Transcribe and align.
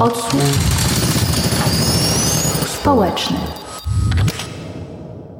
Odsłuch 0.00 0.42
społeczny. 2.66 3.36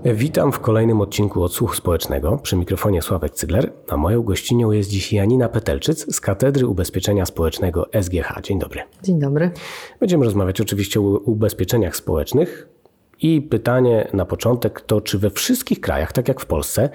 Witam 0.04 0.52
w 0.52 0.60
kolejnym 0.60 1.00
odcinku 1.00 1.42
Odsłuchu 1.42 1.74
Społecznego. 1.74 2.38
Przy 2.42 2.56
mikrofonie 2.56 3.02
Sławek 3.02 3.32
Cygler, 3.32 3.72
a 3.88 3.96
moją 3.96 4.22
gościnią 4.22 4.70
jest 4.70 4.90
dziś 4.90 5.12
Janina 5.12 5.48
Petelczyc 5.48 6.14
z 6.14 6.20
Katedry 6.20 6.66
Ubezpieczenia 6.66 7.26
Społecznego 7.26 7.86
SGH. 8.02 8.42
Dzień 8.42 8.58
dobry. 8.58 8.80
Dzień 9.02 9.18
dobry. 9.18 9.50
Będziemy 10.00 10.24
rozmawiać 10.24 10.60
oczywiście 10.60 11.00
o 11.00 11.02
ubezpieczeniach 11.02 11.96
społecznych. 11.96 12.68
I 13.22 13.42
pytanie 13.42 14.08
na 14.12 14.24
początek 14.24 14.80
to, 14.80 15.00
czy 15.00 15.18
we 15.18 15.30
wszystkich 15.30 15.80
krajach, 15.80 16.12
tak 16.12 16.28
jak 16.28 16.40
w 16.40 16.46
Polsce, 16.46 16.88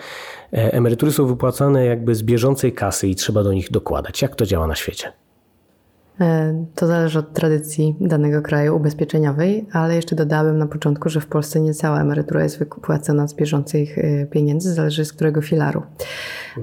e, 0.54 0.74
emerytury 0.74 1.12
są 1.12 1.26
wypłacane 1.26 1.86
jakby 1.86 2.16
z 2.16 2.24
bieżącej 2.24 2.74
kasy 2.74 3.08
i 3.08 3.16
trzeba 3.16 3.44
do 3.44 3.54
nich 3.54 3.72
dokładać? 3.72 4.22
Jak 4.22 4.36
to 4.36 4.46
działa 4.46 4.68
na 4.68 4.76
świecie? 4.76 5.21
E, 6.22 6.66
to 6.76 6.88
zależy 6.88 7.20
od 7.20 7.34
tradycji 7.34 7.96
danego 8.02 8.42
kraju 8.42 8.76
ubezpieczeniowej, 8.76 9.66
ale 9.72 9.96
jeszcze 9.96 10.16
dodałabym 10.16 10.58
na 10.58 10.68
początku, 10.68 11.10
że 11.10 11.22
w 11.22 11.28
Polsce 11.28 11.62
nie 11.62 11.74
cała 11.74 12.02
emerytura 12.02 12.44
jest 12.44 12.60
wypłacana 12.60 13.28
z 13.28 13.34
bieżących 13.34 13.98
e, 13.98 14.26
pieniędzy, 14.26 14.74
zależy 14.74 15.06
z 15.06 15.14
którego 15.14 15.42
filaru. 15.42 15.84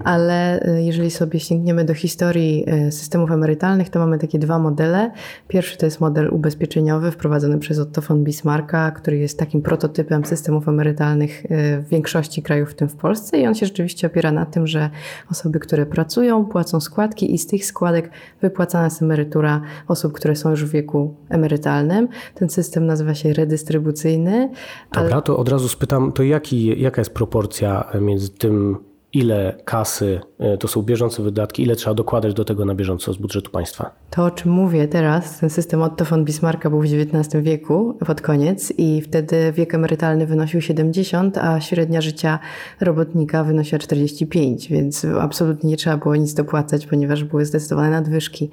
Ale 0.05 0.60
e, 0.60 0.82
jeżeli 0.82 1.10
sobie 1.10 1.41
sięgniemy 1.41 1.84
do 1.84 1.95
historii 1.95 2.66
systemów 2.91 3.30
emerytalnych, 3.30 3.91
to 3.91 3.98
mamy 3.98 4.18
takie 4.18 4.38
dwa 4.38 4.59
modele. 4.59 5.10
Pierwszy 5.48 5.79
to 5.79 5.87
jest 5.87 6.01
model 6.01 6.29
ubezpieczeniowy 6.32 7.10
wprowadzony 7.10 7.59
przez 7.59 7.79
Otto 7.79 8.01
von 8.01 8.24
Bismarcka, 8.24 8.90
który 8.90 9.18
jest 9.18 9.38
takim 9.38 9.62
prototypem 9.62 10.24
systemów 10.24 10.68
emerytalnych 10.68 11.43
w 11.51 11.88
większości 11.88 12.43
krajów, 12.43 12.70
w 12.70 12.74
tym 12.74 12.88
w 12.88 12.96
Polsce 12.96 13.38
i 13.38 13.46
on 13.46 13.54
się 13.54 13.66
rzeczywiście 13.66 14.06
opiera 14.06 14.32
na 14.32 14.46
tym, 14.46 14.66
że 14.66 14.90
osoby, 15.30 15.60
które 15.60 15.87
pracują, 15.87 16.45
płacą 16.45 16.80
składki 16.80 17.34
i 17.34 17.38
z 17.38 17.46
tych 17.46 17.65
składek 17.65 18.10
wypłacana 18.40 18.84
jest 18.84 19.02
emerytura 19.02 19.48
osób, 19.88 20.12
które 20.12 20.37
są 20.37 20.51
już 20.51 20.65
w 20.65 20.70
wieku 20.70 21.15
emerytalnym. 21.29 22.09
Ten 22.34 22.48
system 22.48 22.87
nazywa 22.87 23.15
się 23.15 23.33
redystrybucyjny. 23.33 24.51
Dobra, 24.95 25.13
ale... 25.13 25.23
to 25.23 25.37
od 25.37 25.49
razu 25.49 25.68
spytam, 25.68 26.13
to 26.13 26.23
jaki, 26.23 26.82
jaka 26.82 27.01
jest 27.01 27.15
proporcja 27.15 27.85
między 28.01 28.30
tym 28.30 28.77
ile 29.12 29.54
kasy 29.64 30.20
e, 30.38 30.59
to 30.59 30.68
są 30.68 30.82
bieżące 30.82 31.23
wydatki, 31.23 31.62
ile 31.62 31.76
trzeba 31.76 31.95
dokładać 31.95 32.34
do 32.34 32.45
tego 32.45 32.64
na 32.64 32.74
bieżąco 32.74 33.12
z 33.12 33.16
budżetu 33.16 33.50
państwa? 33.50 33.90
To, 34.10 34.24
o 34.24 34.30
czym 34.30 34.52
mówię 34.52 34.88
teraz, 34.88 35.38
ten 35.38 35.50
system 35.50 35.82
Otto 35.82 36.04
von 36.04 36.24
Bismarcka 36.24 36.70
był 36.70 36.80
w 36.80 36.84
XIX 36.84 37.45
wieku, 37.45 37.98
pod 38.06 38.20
koniec, 38.20 38.73
i 38.78 39.02
wtedy 39.02 39.52
wiek 39.52 39.74
emerytalny 39.74 40.26
wynosił 40.26 40.60
70, 40.60 41.38
a 41.38 41.60
średnia 41.60 42.00
życia 42.00 42.38
robotnika 42.80 43.45
wynosiła 43.45 43.78
45, 43.78 44.68
więc 44.68 45.06
absolutnie 45.20 45.70
nie 45.70 45.76
trzeba 45.76 45.96
było 45.96 46.16
nic 46.16 46.34
dopłacać, 46.34 46.87
ponieważ 46.87 47.24
były 47.24 47.45
zdecydowane 47.45 47.90
nadwyżki. 47.90 48.50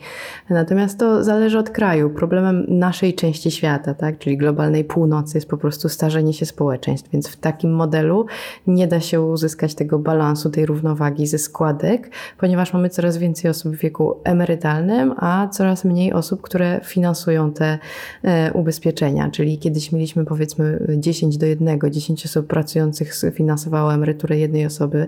Natomiast 0.49 0.99
to 0.99 1.23
zależy 1.23 1.59
od 1.59 1.69
kraju. 1.69 2.09
Problemem 2.09 2.65
naszej 2.67 3.13
części 3.13 3.51
świata, 3.51 3.93
tak, 3.93 4.19
czyli 4.19 4.37
globalnej 4.37 4.83
północy, 4.83 5.37
jest 5.37 5.49
po 5.49 5.57
prostu 5.57 5.89
starzenie 5.89 6.33
się 6.33 6.45
społeczeństw, 6.45 7.11
więc 7.11 7.27
w 7.27 7.35
takim 7.35 7.73
modelu 7.73 8.25
nie 8.67 8.87
da 8.87 8.99
się 8.99 9.21
uzyskać 9.21 9.75
tego 9.75 9.99
balansu 9.99 10.44
balansu 10.45 10.49
tej 10.49 10.65
równowagi 10.65 11.27
ze 11.27 11.37
składek, 11.37 12.09
ponieważ 12.37 12.73
mamy 12.73 12.89
coraz 12.89 13.17
więcej 13.17 13.51
osób 13.51 13.75
w 13.75 13.79
wieku 13.79 14.15
emerytalnym, 14.23 15.13
a 15.17 15.47
coraz 15.47 15.85
mniej 15.85 16.13
osób, 16.13 16.41
które 16.41 16.81
finansują 16.83 17.51
te 17.51 17.79
e, 18.23 18.53
ubezpieczenia. 18.53 19.29
Czyli 19.29 19.57
kiedyś 19.57 19.91
mieliśmy 19.91 20.25
powiedzmy 20.25 20.87
10 20.97 21.37
do 21.37 21.45
1, 21.45 21.79
10 21.91 22.25
osób 22.25 22.47
pracujących 22.47 23.13
finansowało 23.33 23.93
emeryturę 23.93 24.37
jednej 24.37 24.65
osoby, 24.65 25.07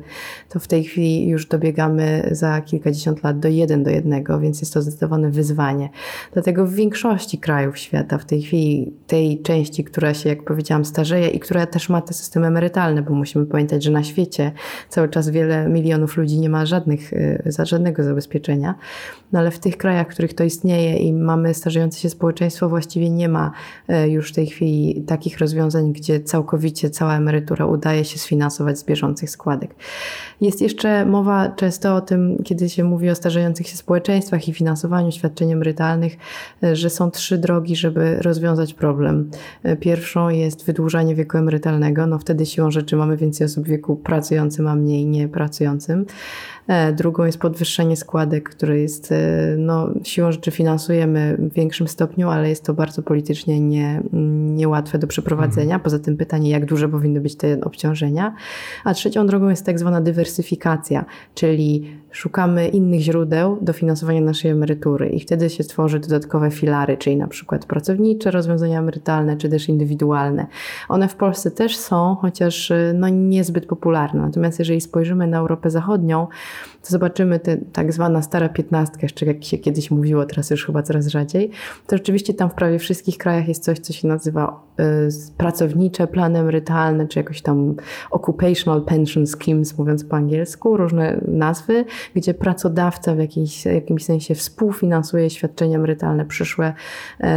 to 0.50 0.60
w 0.60 0.68
tej 0.68 0.84
chwili 0.84 1.28
już 1.28 1.46
dobiegamy 1.46 2.30
za 2.32 2.62
kilkadziesiąt 2.62 3.24
lat 3.24 3.40
do 3.40 3.48
1 3.48 3.84
do 3.84 3.90
1, 3.90 4.24
więc 4.42 4.62
jest 4.62 4.74
to 4.74 4.82
zdecydowane 4.82 5.32
wyzwanie. 5.32 5.90
Dlatego 6.34 6.66
w 6.66 6.74
większości 6.74 7.38
krajów 7.38 7.78
świata 7.78 8.18
w 8.18 8.26
tej 8.26 8.42
chwili 8.42 8.94
tej 9.08 9.42
części, 9.42 9.84
która 9.84 10.14
się, 10.14 10.30
jak 10.30 10.44
powiedziałam, 10.44 10.86
starzeje 10.86 11.28
i 11.28 11.40
która 11.40 11.66
też 11.66 11.90
ma 11.90 12.02
te 12.02 12.14
systemy 12.14 12.48
emerytalne, 12.48 13.02
bo 13.02 13.14
musimy 13.14 13.46
pamiętać, 13.46 13.84
że 13.84 13.92
na 13.92 14.04
świecie 14.04 14.52
cały 14.90 15.10
czas 15.10 15.27
wiele 15.32 15.70
milionów 15.70 16.18
ludzi 16.18 16.40
nie 16.40 16.50
ma 16.50 16.66
żadnych, 16.66 17.14
y, 17.14 17.42
żadnego 17.64 18.04
zabezpieczenia, 18.04 18.76
no 19.32 19.40
ale 19.40 19.52
w 19.52 19.60
tych 19.60 19.78
krajach, 19.78 20.08
w 20.08 20.10
których 20.10 20.34
to 20.34 20.44
istnieje 20.44 20.98
i 20.98 21.14
mamy 21.14 21.54
starzejące 21.54 22.00
się 22.00 22.10
społeczeństwo, 22.10 22.70
właściwie 22.70 23.10
nie 23.10 23.30
ma 23.30 23.52
y, 23.90 24.10
już 24.10 24.32
w 24.32 24.36
tej 24.36 24.48
chwili 24.48 25.04
takich 25.08 25.40
rozwiązań, 25.40 25.94
gdzie 25.94 26.20
całkowicie 26.20 26.90
cała 26.90 27.18
emerytura 27.18 27.66
udaje 27.66 28.06
się 28.06 28.20
sfinansować 28.20 28.80
z 28.80 28.84
bieżących 28.84 29.30
składek. 29.30 29.76
Jest 30.42 30.62
jeszcze 30.62 31.06
mowa 31.06 31.50
często 31.50 31.96
o 31.96 32.02
tym, 32.02 32.38
kiedy 32.44 32.70
się 32.70 32.84
mówi 32.84 33.10
o 33.10 33.16
starzejących 33.16 33.68
się 33.68 33.78
społeczeństwach 33.78 34.48
i 34.48 34.54
finansowaniu 34.54 35.12
świadczeń 35.12 35.52
emerytalnych, 35.52 36.18
y, 36.64 36.76
że 36.76 36.90
są 36.90 37.12
trzy 37.12 37.38
drogi, 37.38 37.76
żeby 37.76 38.16
rozwiązać 38.22 38.74
problem. 38.74 39.30
Pierwszą 39.80 40.30
jest 40.30 40.66
wydłużanie 40.66 41.16
wieku 41.16 41.38
emerytalnego, 41.38 42.08
no 42.08 42.20
wtedy 42.20 42.46
siłą 42.46 42.72
rzeczy 42.72 42.96
mamy 42.96 43.18
więcej 43.18 43.46
osób 43.46 43.66
w 43.66 43.68
wieku 43.68 43.96
pracującym, 43.96 44.68
a 44.68 44.76
mniej 44.76 45.06
niepracującym. 45.18 46.02
E, 46.02 46.06
drugą 46.94 47.26
jest 47.26 47.40
podwyższenie 47.40 47.98
składek, 47.98 48.50
które 48.50 48.80
jest 48.80 49.12
e, 49.12 49.16
no, 49.58 49.90
siłą 50.04 50.32
rzeczy 50.32 50.52
finansujemy 50.52 51.38
w 51.40 51.54
większym 51.54 51.88
stopniu, 51.88 52.30
ale 52.30 52.50
jest 52.50 52.66
to 52.66 52.74
bardzo 52.74 53.02
politycznie 53.02 53.60
nie, 53.60 54.02
niełatwe 54.56 55.00
do 55.00 55.08
przeprowadzenia. 55.08 55.64
Mhm. 55.64 55.82
Poza 55.82 56.00
tym 56.00 56.18
pytanie, 56.18 56.50
jak 56.50 56.66
duże 56.66 56.90
powinny 56.90 57.22
być 57.22 57.36
te 57.36 57.62
obciążenia. 57.62 58.36
A 58.84 58.94
trzecią 58.94 59.28
drogą 59.28 59.50
jest 59.50 59.66
tak 59.66 59.80
zwana 59.80 60.02
dywersyfikacja, 60.02 61.06
czyli 61.36 61.98
szukamy 62.12 62.68
innych 62.68 63.02
źródeł 63.02 63.58
dofinansowania 63.62 64.22
naszej 64.22 64.52
emerytury 64.52 65.10
i 65.10 65.20
wtedy 65.20 65.50
się 65.50 65.64
tworzy 65.64 66.00
dodatkowe 66.00 66.52
filary, 66.52 66.98
czyli 66.98 67.18
na 67.18 67.28
przykład 67.28 67.66
pracownicze 67.66 68.32
rozwiązania 68.32 68.80
emerytalne, 68.80 69.38
czy 69.38 69.50
też 69.50 69.70
indywidualne. 69.70 70.48
One 70.90 71.08
w 71.08 71.16
Polsce 71.16 71.52
też 71.52 71.78
są, 71.78 72.16
chociaż 72.22 72.72
e, 72.72 72.94
no, 72.96 73.10
niezbyt 73.10 73.66
popularne. 73.66 74.22
Natomiast 74.22 74.60
jeżeli 74.60 74.82
spojrzymy 74.82 75.28
na 75.28 75.38
Europę 75.38 75.70
Zachodnią, 75.70 76.28
to 76.82 76.90
zobaczymy 76.90 77.40
tę 77.40 77.58
tak 77.74 77.94
zwana 77.94 78.22
stara 78.22 78.50
piętnastka, 78.50 79.00
jeszcze 79.02 79.26
jak 79.26 79.44
się 79.44 79.58
kiedyś 79.58 79.92
mówiło, 79.92 80.26
teraz 80.26 80.50
już 80.50 80.66
chyba 80.66 80.84
coraz 80.84 81.08
rzadziej, 81.08 81.52
to 81.88 81.98
rzeczywiście 81.98 82.34
tam 82.34 82.50
w 82.50 82.54
prawie 82.54 82.80
wszystkich 82.80 83.18
krajach 83.18 83.48
jest 83.48 83.64
coś, 83.64 83.80
co 83.80 83.94
się 83.94 84.08
nazywa 84.08 84.64
y, 84.80 84.84
pracownicze 85.38 86.08
plany 86.08 86.40
emerytalne, 86.40 87.08
czy 87.08 87.20
jakoś 87.20 87.42
tam 87.42 87.76
occupational 88.12 88.82
pension 88.82 89.28
schemes, 89.28 89.78
mówiąc 89.78 90.04
po 90.04 90.16
angielsku, 90.16 90.78
różne 90.78 91.22
nazwy, 91.28 91.86
gdzie 92.16 92.34
pracodawca 92.34 93.16
w 93.16 93.20
jakimś, 93.20 94.04
sensie 94.04 94.36
współfinansuje 94.36 95.30
świadczenia 95.30 95.78
emerytalne 95.78 96.26
przyszłe 96.26 96.74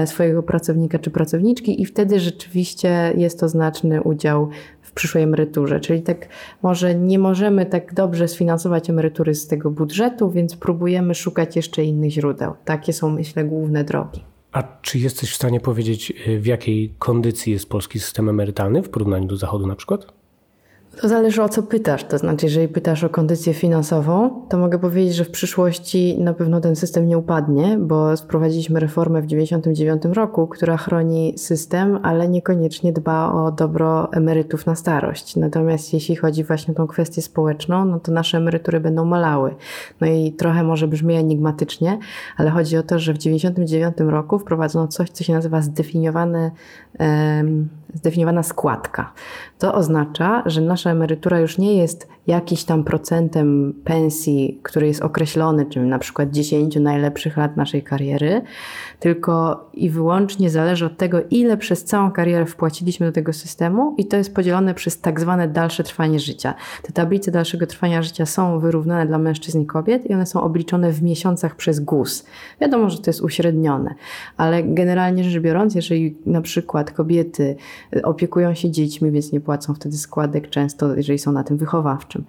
y, 0.02 0.06
swojego 0.06 0.42
pracownika 0.42 0.98
czy 0.98 1.10
pracowniczki 1.10 1.82
i 1.82 1.86
wtedy 1.86 2.20
rzeczywiście 2.20 3.12
jest 3.16 3.40
to 3.40 3.48
znaczny 3.48 4.02
udział 4.02 4.48
w 4.90 4.92
przyszłej 4.92 5.24
emeryturze. 5.24 5.80
Czyli 5.80 6.02
tak 6.02 6.28
może 6.62 6.94
nie 6.94 7.18
możemy 7.18 7.66
tak 7.66 7.94
dobrze 7.94 8.28
sfinansować 8.28 8.90
emerytury 8.90 9.09
z 9.34 9.46
tego 9.46 9.70
budżetu, 9.70 10.30
więc 10.30 10.56
próbujemy 10.56 11.14
szukać 11.14 11.56
jeszcze 11.56 11.84
innych 11.84 12.10
źródeł. 12.10 12.52
Takie 12.64 12.92
są, 12.92 13.10
myślę, 13.10 13.44
główne 13.44 13.84
drogi. 13.84 14.24
A 14.52 14.62
czy 14.82 14.98
jesteś 14.98 15.30
w 15.32 15.34
stanie 15.34 15.60
powiedzieć, 15.60 16.12
w 16.38 16.46
jakiej 16.46 16.94
kondycji 16.98 17.52
jest 17.52 17.68
polski 17.68 18.00
system 18.00 18.28
emerytalny 18.28 18.82
w 18.82 18.88
porównaniu 18.88 19.26
do 19.26 19.36
Zachodu 19.36 19.66
na 19.66 19.76
przykład? 19.76 20.19
To 20.96 21.08
zależy 21.08 21.42
o 21.42 21.48
co 21.48 21.62
pytasz. 21.62 22.04
To 22.04 22.18
znaczy, 22.18 22.46
jeżeli 22.46 22.68
pytasz 22.68 23.04
o 23.04 23.08
kondycję 23.08 23.54
finansową, 23.54 24.42
to 24.48 24.58
mogę 24.58 24.78
powiedzieć, 24.78 25.14
że 25.14 25.24
w 25.24 25.30
przyszłości 25.30 26.16
na 26.18 26.34
pewno 26.34 26.60
ten 26.60 26.76
system 26.76 27.08
nie 27.08 27.18
upadnie, 27.18 27.78
bo 27.80 28.16
wprowadziliśmy 28.16 28.80
reformę 28.80 29.22
w 29.22 29.24
1999 29.24 30.16
roku, 30.16 30.46
która 30.46 30.76
chroni 30.76 31.38
system, 31.38 31.98
ale 32.02 32.28
niekoniecznie 32.28 32.92
dba 32.92 33.32
o 33.32 33.52
dobro 33.52 34.12
emerytów 34.12 34.66
na 34.66 34.74
starość. 34.74 35.36
Natomiast 35.36 35.94
jeśli 35.94 36.16
chodzi 36.16 36.44
właśnie 36.44 36.74
o 36.74 36.76
tą 36.76 36.86
kwestię 36.86 37.22
społeczną, 37.22 37.84
no 37.84 38.00
to 38.00 38.12
nasze 38.12 38.38
emerytury 38.38 38.80
będą 38.80 39.04
malały. 39.04 39.54
No 40.00 40.06
i 40.06 40.32
trochę 40.32 40.62
może 40.62 40.88
brzmi 40.88 41.14
enigmatycznie, 41.14 41.98
ale 42.36 42.50
chodzi 42.50 42.76
o 42.76 42.82
to, 42.82 42.98
że 42.98 43.14
w 43.14 43.18
1999 43.18 44.10
roku 44.12 44.38
wprowadzono 44.38 44.88
coś, 44.88 45.10
co 45.10 45.24
się 45.24 45.32
nazywa 45.32 45.62
zdefiniowane 45.62 46.50
zdefiniowana 47.94 48.42
składka. 48.42 49.12
To 49.58 49.74
oznacza, 49.74 50.42
że 50.46 50.60
nasza 50.80 50.90
emerytura 50.90 51.40
już 51.40 51.58
nie 51.58 51.74
jest 51.76 52.08
jakiś 52.30 52.64
tam 52.64 52.84
procentem 52.84 53.74
pensji, 53.84 54.60
który 54.62 54.86
jest 54.86 55.02
określony, 55.02 55.66
czym 55.66 55.88
na 55.88 55.98
przykład 55.98 56.30
10 56.30 56.76
najlepszych 56.76 57.36
lat 57.36 57.56
naszej 57.56 57.82
kariery, 57.82 58.42
tylko 59.00 59.64
i 59.74 59.90
wyłącznie 59.90 60.50
zależy 60.50 60.86
od 60.86 60.96
tego, 60.96 61.18
ile 61.30 61.56
przez 61.56 61.84
całą 61.84 62.10
karierę 62.10 62.46
wpłaciliśmy 62.46 63.06
do 63.06 63.12
tego 63.12 63.32
systemu 63.32 63.94
i 63.98 64.06
to 64.06 64.16
jest 64.16 64.34
podzielone 64.34 64.74
przez 64.74 65.00
tak 65.00 65.20
zwane 65.20 65.48
dalsze 65.48 65.84
trwanie 65.84 66.20
życia. 66.20 66.54
Te 66.82 66.92
tablice 66.92 67.30
dalszego 67.30 67.66
trwania 67.66 68.02
życia 68.02 68.26
są 68.26 68.58
wyrównane 68.58 69.06
dla 69.06 69.18
mężczyzn 69.18 69.60
i 69.60 69.66
kobiet 69.66 70.10
i 70.10 70.14
one 70.14 70.26
są 70.26 70.42
obliczone 70.42 70.92
w 70.92 71.02
miesiącach 71.02 71.56
przez 71.56 71.80
GUS. 71.80 72.26
Wiadomo, 72.60 72.90
że 72.90 72.98
to 72.98 73.10
jest 73.10 73.20
uśrednione, 73.20 73.94
ale 74.36 74.62
generalnie 74.62 75.24
rzecz 75.24 75.42
biorąc, 75.42 75.74
jeżeli 75.74 76.16
na 76.26 76.40
przykład 76.40 76.90
kobiety 76.90 77.56
opiekują 78.02 78.54
się 78.54 78.70
dziećmi, 78.70 79.10
więc 79.10 79.32
nie 79.32 79.40
płacą 79.40 79.74
wtedy 79.74 79.96
składek 79.96 80.50
często, 80.50 80.96
jeżeli 80.96 81.18
są 81.18 81.32
na 81.32 81.44
tym 81.44 81.56
wychowawczym, 81.56 82.19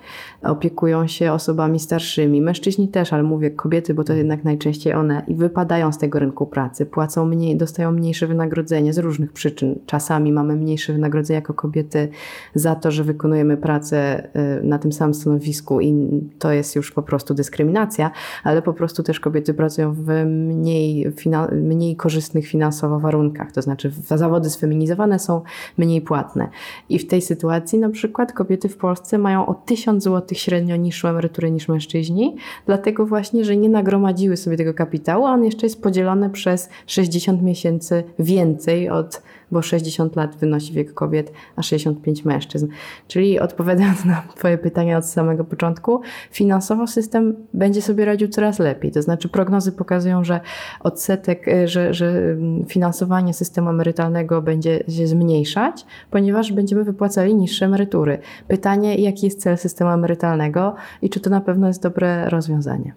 Opiekują 0.43 1.07
się 1.07 1.31
osobami 1.31 1.79
starszymi, 1.79 2.41
mężczyźni 2.41 2.87
też, 2.87 3.13
ale 3.13 3.23
mówię 3.23 3.51
kobiety, 3.51 3.93
bo 3.93 4.03
to 4.03 4.13
jednak 4.13 4.43
najczęściej 4.43 4.93
one 4.93 5.23
i 5.27 5.35
wypadają 5.35 5.91
z 5.91 5.97
tego 5.97 6.19
rynku 6.19 6.47
pracy, 6.47 6.85
płacą 6.85 7.25
mniej, 7.25 7.57
dostają 7.57 7.91
mniejsze 7.91 8.27
wynagrodzenie 8.27 8.93
z 8.93 8.97
różnych 8.97 9.33
przyczyn. 9.33 9.79
Czasami 9.85 10.31
mamy 10.31 10.55
mniejsze 10.55 10.93
wynagrodzenie 10.93 11.35
jako 11.35 11.53
kobiety 11.53 12.09
za 12.55 12.75
to, 12.75 12.91
że 12.91 13.03
wykonujemy 13.03 13.57
pracę 13.57 14.29
y, 14.59 14.63
na 14.63 14.79
tym 14.79 14.91
samym 14.91 15.13
stanowisku 15.13 15.81
i 15.81 16.09
to 16.39 16.51
jest 16.51 16.75
już 16.75 16.91
po 16.91 17.03
prostu 17.03 17.33
dyskryminacja, 17.33 18.11
ale 18.43 18.61
po 18.61 18.73
prostu 18.73 19.03
też 19.03 19.19
kobiety 19.19 19.53
pracują 19.53 19.93
w 19.93 20.25
mniej, 20.25 21.13
mniej 21.51 21.95
korzystnych 21.95 22.47
finansowo 22.47 22.99
warunkach, 22.99 23.51
to 23.51 23.61
znaczy 23.61 23.91
zawody 24.05 24.49
sfeminizowane 24.49 25.19
są 25.19 25.41
mniej 25.77 26.01
płatne. 26.01 26.49
I 26.89 26.99
w 26.99 27.07
tej 27.07 27.21
sytuacji 27.21 27.79
na 27.79 27.89
przykład 27.89 28.33
kobiety 28.33 28.69
w 28.69 28.77
Polsce 28.77 29.17
mają 29.17 29.45
o 29.45 29.53
1000 29.71 30.03
zł 30.03 30.27
średnio 30.37 30.75
niższą 30.75 31.07
emeryturę 31.07 31.51
niż 31.51 31.67
mężczyźni, 31.67 32.35
dlatego 32.65 33.05
właśnie, 33.05 33.45
że 33.45 33.57
nie 33.57 33.69
nagromadziły 33.69 34.37
sobie 34.37 34.57
tego 34.57 34.73
kapitału, 34.73 35.25
a 35.25 35.33
on 35.33 35.45
jeszcze 35.45 35.65
jest 35.65 35.83
podzielony 35.83 36.29
przez 36.29 36.69
60 36.87 37.41
miesięcy 37.41 38.03
więcej 38.19 38.89
od 38.89 39.21
bo 39.51 39.61
60 39.61 40.15
lat 40.15 40.35
wynosi 40.35 40.73
wiek 40.73 40.93
kobiet, 40.93 41.31
a 41.55 41.61
65 41.61 42.25
mężczyzn. 42.25 42.67
Czyli 43.07 43.39
odpowiadając 43.39 44.05
na 44.05 44.23
Twoje 44.35 44.57
pytania 44.57 44.97
od 44.97 45.05
samego 45.05 45.43
początku, 45.43 46.01
finansowo 46.31 46.87
system 46.87 47.35
będzie 47.53 47.81
sobie 47.81 48.05
radził 48.05 48.27
coraz 48.27 48.59
lepiej. 48.59 48.91
To 48.91 49.01
znaczy 49.01 49.29
prognozy 49.29 49.71
pokazują, 49.71 50.23
że 50.23 50.39
odsetek, 50.79 51.47
e, 51.47 51.67
że, 51.67 51.93
że 51.93 52.07
mm, 52.07 52.65
finansowanie 52.65 53.33
systemu 53.33 53.69
emerytalnego 53.69 54.41
będzie 54.41 54.83
się 54.89 55.07
zmniejszać, 55.07 55.85
ponieważ 56.11 56.51
będziemy 56.51 56.83
wypłacali 56.83 57.35
niższe 57.35 57.65
emerytury. 57.65 58.19
Pytanie, 58.47 58.95
jaki 58.95 59.25
jest 59.25 59.41
cel 59.41 59.57
systemu 59.57 59.91
emerytalnego 59.91 60.75
i 61.01 61.09
czy 61.09 61.19
to 61.19 61.29
na 61.29 61.41
pewno 61.41 61.67
jest 61.67 61.83
dobre 61.83 62.29
rozwiązanie. 62.29 62.93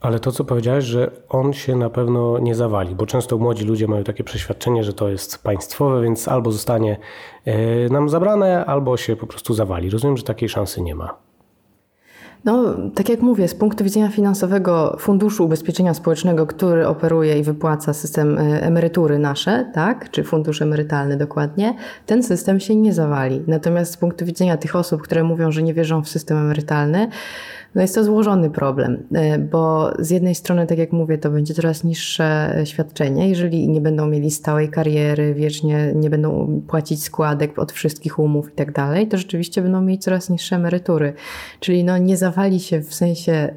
Ale 0.00 0.20
to, 0.20 0.32
co 0.32 0.44
powiedziałeś, 0.44 0.84
że 0.84 1.10
on 1.28 1.52
się 1.52 1.76
na 1.76 1.90
pewno 1.90 2.38
nie 2.38 2.54
zawali, 2.54 2.94
bo 2.94 3.06
często 3.06 3.38
młodzi 3.38 3.64
ludzie 3.64 3.88
mają 3.88 4.04
takie 4.04 4.24
przeświadczenie, 4.24 4.84
że 4.84 4.92
to 4.92 5.08
jest 5.08 5.42
państwowe, 5.42 6.02
więc 6.02 6.28
albo 6.28 6.52
zostanie 6.52 6.96
e, 7.44 7.88
nam 7.88 8.08
zabrane, 8.08 8.64
albo 8.64 8.96
się 8.96 9.16
po 9.16 9.26
prostu 9.26 9.54
zawali. 9.54 9.90
Rozumiem, 9.90 10.16
że 10.16 10.22
takiej 10.22 10.48
szansy 10.48 10.82
nie 10.82 10.94
ma. 10.94 11.26
No, 12.46 12.76
tak 12.94 13.08
jak 13.08 13.20
mówię, 13.20 13.48
z 13.48 13.54
punktu 13.54 13.84
widzenia 13.84 14.08
finansowego 14.08 14.96
Funduszu 15.00 15.44
Ubezpieczenia 15.44 15.94
Społecznego, 15.94 16.46
który 16.46 16.86
operuje 16.86 17.38
i 17.38 17.42
wypłaca 17.42 17.92
system 17.92 18.38
e, 18.38 18.62
emerytury 18.62 19.18
nasze, 19.18 19.70
tak, 19.74 20.10
czy 20.10 20.24
fundusz 20.24 20.62
emerytalny 20.62 21.16
dokładnie, 21.16 21.74
ten 22.06 22.22
system 22.22 22.60
się 22.60 22.76
nie 22.76 22.92
zawali. 22.92 23.42
Natomiast 23.46 23.92
z 23.92 23.96
punktu 23.96 24.24
widzenia 24.24 24.56
tych 24.56 24.76
osób, 24.76 25.02
które 25.02 25.24
mówią, 25.24 25.52
że 25.52 25.62
nie 25.62 25.74
wierzą 25.74 26.02
w 26.02 26.08
system 26.08 26.38
emerytalny, 26.38 27.08
no 27.76 27.82
jest 27.82 27.94
to 27.94 28.04
złożony 28.04 28.50
problem, 28.50 29.06
e, 29.14 29.38
bo 29.38 29.92
z 29.98 30.10
jednej 30.10 30.34
strony, 30.34 30.66
tak 30.66 30.78
jak 30.78 30.92
mówię, 30.92 31.18
to 31.18 31.30
będzie 31.30 31.54
coraz 31.54 31.84
niższe 31.84 32.56
świadczenie, 32.64 33.28
jeżeli 33.28 33.68
nie 33.68 33.80
będą 33.80 34.06
mieli 34.06 34.30
stałej 34.30 34.68
kariery, 34.68 35.34
wiecznie 35.34 35.92
nie 35.94 36.10
będą 36.10 36.60
płacić 36.68 37.02
składek 37.02 37.58
od 37.58 37.72
wszystkich 37.72 38.18
umów 38.18 38.48
i 38.48 38.52
tak 38.52 38.72
dalej, 38.72 39.08
to 39.08 39.18
rzeczywiście 39.18 39.62
będą 39.62 39.82
mieć 39.82 40.02
coraz 40.02 40.30
niższe 40.30 40.56
emerytury. 40.56 41.12
Czyli 41.60 41.84
no 41.84 41.98
nie 41.98 42.16
zawali 42.16 42.60
się 42.60 42.80
w 42.80 42.94
sensie 42.94 43.54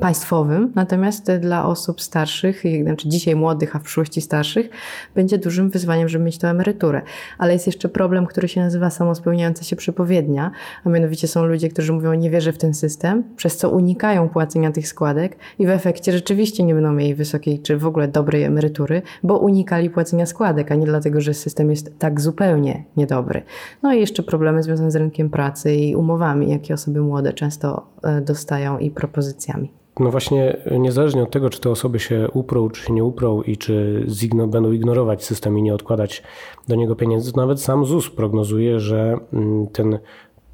państwowym, 0.00 0.72
natomiast 0.74 1.32
dla 1.32 1.66
osób 1.66 2.00
starszych, 2.00 2.62
znaczy 2.82 3.08
dzisiaj 3.08 3.36
młodych, 3.36 3.76
a 3.76 3.78
w 3.78 3.82
przyszłości 3.82 4.20
starszych, 4.20 4.70
będzie 5.14 5.38
dużym 5.38 5.70
wyzwaniem, 5.70 6.08
żeby 6.08 6.24
mieć 6.24 6.38
tę 6.38 6.48
emeryturę. 6.48 7.02
Ale 7.38 7.52
jest 7.52 7.66
jeszcze 7.66 7.88
problem, 7.88 8.26
który 8.26 8.48
się 8.48 8.60
nazywa 8.60 8.90
samospełniająca 8.90 9.64
się 9.64 9.76
przepowiednia, 9.76 10.50
a 10.84 10.88
mianowicie 10.88 11.28
są 11.28 11.44
ludzie, 11.44 11.68
którzy 11.68 11.92
mówią, 11.92 12.14
nie 12.14 12.30
wierzę 12.30 12.52
w 12.52 12.58
ten 12.58 12.74
system, 12.74 12.99
przez 13.36 13.56
co 13.56 13.70
unikają 13.70 14.28
płacenia 14.28 14.72
tych 14.72 14.88
składek 14.88 15.36
i 15.58 15.66
w 15.66 15.70
efekcie 15.70 16.12
rzeczywiście 16.12 16.62
nie 16.64 16.74
będą 16.74 16.92
mieli 16.92 17.14
wysokiej 17.14 17.62
czy 17.62 17.76
w 17.76 17.86
ogóle 17.86 18.08
dobrej 18.08 18.42
emerytury, 18.42 19.02
bo 19.22 19.38
unikali 19.38 19.90
płacenia 19.90 20.26
składek, 20.26 20.72
a 20.72 20.74
nie 20.74 20.86
dlatego, 20.86 21.20
że 21.20 21.34
system 21.34 21.70
jest 21.70 21.98
tak 21.98 22.20
zupełnie 22.20 22.84
niedobry. 22.96 23.42
No 23.82 23.92
i 23.92 24.00
jeszcze 24.00 24.22
problemy 24.22 24.62
związane 24.62 24.90
z 24.90 24.96
rynkiem 24.96 25.30
pracy 25.30 25.74
i 25.74 25.96
umowami, 25.96 26.50
jakie 26.50 26.74
osoby 26.74 27.00
młode 27.00 27.32
często 27.32 27.86
e, 28.02 28.20
dostają 28.20 28.78
i 28.78 28.90
propozycjami. 28.90 29.72
No 30.00 30.10
właśnie, 30.10 30.56
niezależnie 30.78 31.22
od 31.22 31.30
tego, 31.30 31.50
czy 31.50 31.60
te 31.60 31.70
osoby 31.70 31.98
się 31.98 32.28
uprą, 32.32 32.70
czy 32.70 32.82
się 32.82 32.92
nie 32.92 33.04
uprą 33.04 33.42
i 33.42 33.56
czy 33.56 34.06
będą 34.48 34.72
ignorować 34.72 35.24
system 35.24 35.58
i 35.58 35.62
nie 35.62 35.74
odkładać 35.74 36.22
do 36.68 36.76
niego 36.76 36.96
pieniędzy, 36.96 37.32
to 37.32 37.40
nawet 37.40 37.60
sam 37.60 37.84
ZUS 37.84 38.10
prognozuje, 38.10 38.80
że 38.80 39.18
mm, 39.32 39.66
ten 39.66 39.98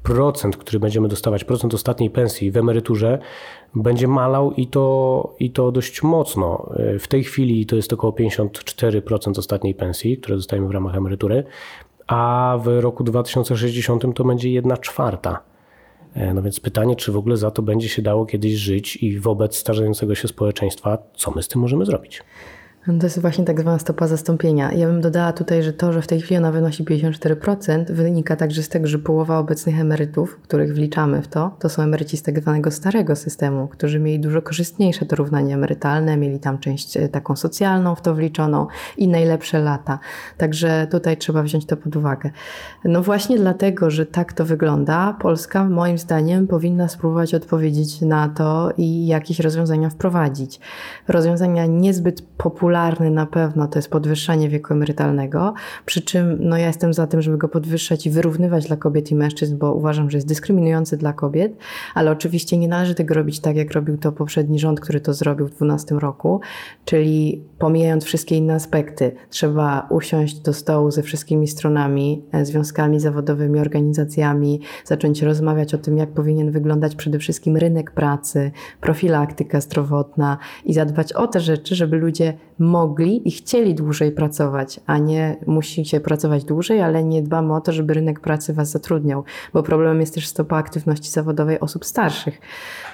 procent, 0.07 0.57
który 0.57 0.79
będziemy 0.79 1.07
dostawać, 1.07 1.43
procent 1.43 1.73
ostatniej 1.73 2.09
pensji 2.09 2.51
w 2.51 2.57
emeryturze, 2.57 3.19
będzie 3.75 4.07
malał 4.07 4.51
i 4.51 4.67
to, 4.67 5.35
i 5.39 5.51
to 5.51 5.71
dość 5.71 6.03
mocno. 6.03 6.69
W 6.99 7.07
tej 7.07 7.23
chwili 7.23 7.65
to 7.65 7.75
jest 7.75 7.93
około 7.93 8.13
54% 8.13 9.39
ostatniej 9.39 9.75
pensji, 9.75 10.17
które 10.17 10.35
dostajemy 10.35 10.67
w 10.67 10.71
ramach 10.71 10.95
emerytury, 10.95 11.43
a 12.07 12.57
w 12.63 12.81
roku 12.81 13.03
2060 13.03 14.15
to 14.15 14.23
będzie 14.23 14.49
1 14.49 14.77
czwarta. 14.77 15.43
E, 16.13 16.33
no 16.33 16.41
więc 16.41 16.59
pytanie, 16.59 16.95
czy 16.95 17.11
w 17.11 17.17
ogóle 17.17 17.37
za 17.37 17.51
to 17.51 17.61
będzie 17.61 17.89
się 17.89 18.01
dało 18.01 18.25
kiedyś 18.25 18.53
żyć 18.53 18.95
i 18.95 19.19
wobec 19.19 19.57
starzejącego 19.57 20.15
się 20.15 20.27
społeczeństwa, 20.27 20.97
co 21.15 21.31
my 21.31 21.43
z 21.43 21.47
tym 21.47 21.61
możemy 21.61 21.85
zrobić? 21.85 22.23
To 22.87 23.05
jest 23.05 23.21
właśnie 23.21 23.45
tak 23.45 23.61
zwana 23.61 23.79
stopa 23.79 24.07
zastąpienia. 24.07 24.71
Ja 24.71 24.87
bym 24.87 25.01
dodała 25.01 25.33
tutaj, 25.33 25.63
że 25.63 25.73
to, 25.73 25.93
że 25.93 26.01
w 26.01 26.07
tej 26.07 26.21
chwili 26.21 26.37
ona 26.37 26.51
wynosi 26.51 26.83
54%, 26.83 27.91
wynika 27.91 28.35
także 28.35 28.63
z 28.63 28.69
tego, 28.69 28.87
że 28.87 28.99
połowa 28.99 29.37
obecnych 29.37 29.79
emerytów, 29.79 30.39
których 30.43 30.73
wliczamy 30.73 31.21
w 31.21 31.27
to, 31.27 31.55
to 31.59 31.69
są 31.69 31.83
emeryci 31.83 32.17
z 32.17 32.23
tak 32.23 32.39
zwanego 32.39 32.71
starego 32.71 33.15
systemu, 33.15 33.67
którzy 33.67 33.99
mieli 33.99 34.19
dużo 34.19 34.41
korzystniejsze 34.41 35.05
dorównanie 35.05 35.53
emerytalne, 35.53 36.17
mieli 36.17 36.39
tam 36.39 36.59
część 36.59 36.97
e, 36.97 37.09
taką 37.09 37.35
socjalną 37.35 37.95
w 37.95 38.01
to 38.01 38.15
wliczoną 38.15 38.67
i 38.97 39.07
najlepsze 39.07 39.59
lata. 39.59 39.99
Także 40.37 40.87
tutaj 40.91 41.17
trzeba 41.17 41.43
wziąć 41.43 41.65
to 41.65 41.77
pod 41.77 41.95
uwagę. 41.95 42.29
No 42.85 43.01
właśnie 43.01 43.37
dlatego, 43.37 43.89
że 43.91 44.05
tak 44.05 44.33
to 44.33 44.45
wygląda, 44.45 45.17
Polska 45.21 45.69
moim 45.69 45.97
zdaniem 45.97 46.47
powinna 46.47 46.87
spróbować 46.87 47.33
odpowiedzieć 47.33 48.01
na 48.01 48.29
to 48.29 48.71
i 48.77 49.07
jakieś 49.07 49.39
rozwiązania 49.39 49.89
wprowadzić. 49.89 50.59
Rozwiązania 51.07 51.65
niezbyt 51.65 52.21
popularne, 52.21 52.76
popularny 52.77 53.11
na 53.11 53.25
pewno 53.25 53.67
to 53.67 53.79
jest 53.79 53.89
podwyższanie 53.89 54.49
wieku 54.49 54.73
emerytalnego, 54.73 55.53
przy 55.85 56.01
czym 56.01 56.37
no 56.39 56.57
ja 56.57 56.67
jestem 56.67 56.93
za 56.93 57.07
tym, 57.07 57.21
żeby 57.21 57.37
go 57.37 57.49
podwyższać 57.49 58.05
i 58.05 58.09
wyrównywać 58.09 58.67
dla 58.67 58.77
kobiet 58.77 59.11
i 59.11 59.15
mężczyzn, 59.15 59.57
bo 59.57 59.73
uważam, 59.73 60.09
że 60.09 60.17
jest 60.17 60.27
dyskryminujący 60.27 60.97
dla 60.97 61.13
kobiet, 61.13 61.57
ale 61.93 62.11
oczywiście 62.11 62.57
nie 62.57 62.67
należy 62.67 62.95
tego 62.95 63.13
robić 63.13 63.39
tak, 63.39 63.55
jak 63.55 63.71
robił 63.71 63.97
to 63.97 64.11
poprzedni 64.11 64.59
rząd, 64.59 64.79
który 64.79 65.01
to 65.01 65.13
zrobił 65.13 65.47
w 65.47 65.49
2012 65.49 65.95
roku, 65.95 66.41
czyli 66.85 67.43
pomijając 67.59 68.03
wszystkie 68.03 68.35
inne 68.35 68.53
aspekty, 68.53 69.11
trzeba 69.29 69.87
usiąść 69.89 70.39
do 70.39 70.53
stołu 70.53 70.91
ze 70.91 71.03
wszystkimi 71.03 71.47
stronami, 71.47 72.23
e, 72.31 72.45
związkami 72.45 72.99
zawodowymi, 72.99 73.59
organizacjami, 73.59 74.61
zacząć 74.85 75.21
rozmawiać 75.21 75.73
o 75.73 75.77
tym, 75.77 75.97
jak 75.97 76.09
powinien 76.09 76.51
wyglądać 76.51 76.95
przede 76.95 77.19
wszystkim 77.19 77.57
rynek 77.57 77.91
pracy, 77.91 78.51
profilaktyka 78.81 79.61
zdrowotna 79.61 80.37
i 80.65 80.73
zadbać 80.73 81.13
o 81.13 81.27
te 81.27 81.39
rzeczy, 81.39 81.75
żeby 81.75 81.97
ludzie 81.97 82.37
mogli 82.67 83.27
i 83.27 83.31
chcieli 83.31 83.75
dłużej 83.75 84.11
pracować, 84.11 84.79
a 84.85 84.97
nie 84.97 85.37
musicie 85.47 85.99
pracować 85.99 86.43
dłużej, 86.43 86.81
ale 86.81 87.03
nie 87.03 87.21
dbamy 87.21 87.55
o 87.55 87.61
to, 87.61 87.71
żeby 87.71 87.93
rynek 87.93 88.19
pracy 88.19 88.53
was 88.53 88.69
zatrudniał, 88.69 89.23
bo 89.53 89.63
problemem 89.63 89.99
jest 89.99 90.13
też 90.13 90.27
stopa 90.27 90.57
aktywności 90.57 91.11
zawodowej 91.11 91.59
osób 91.59 91.85
starszych. 91.85 92.39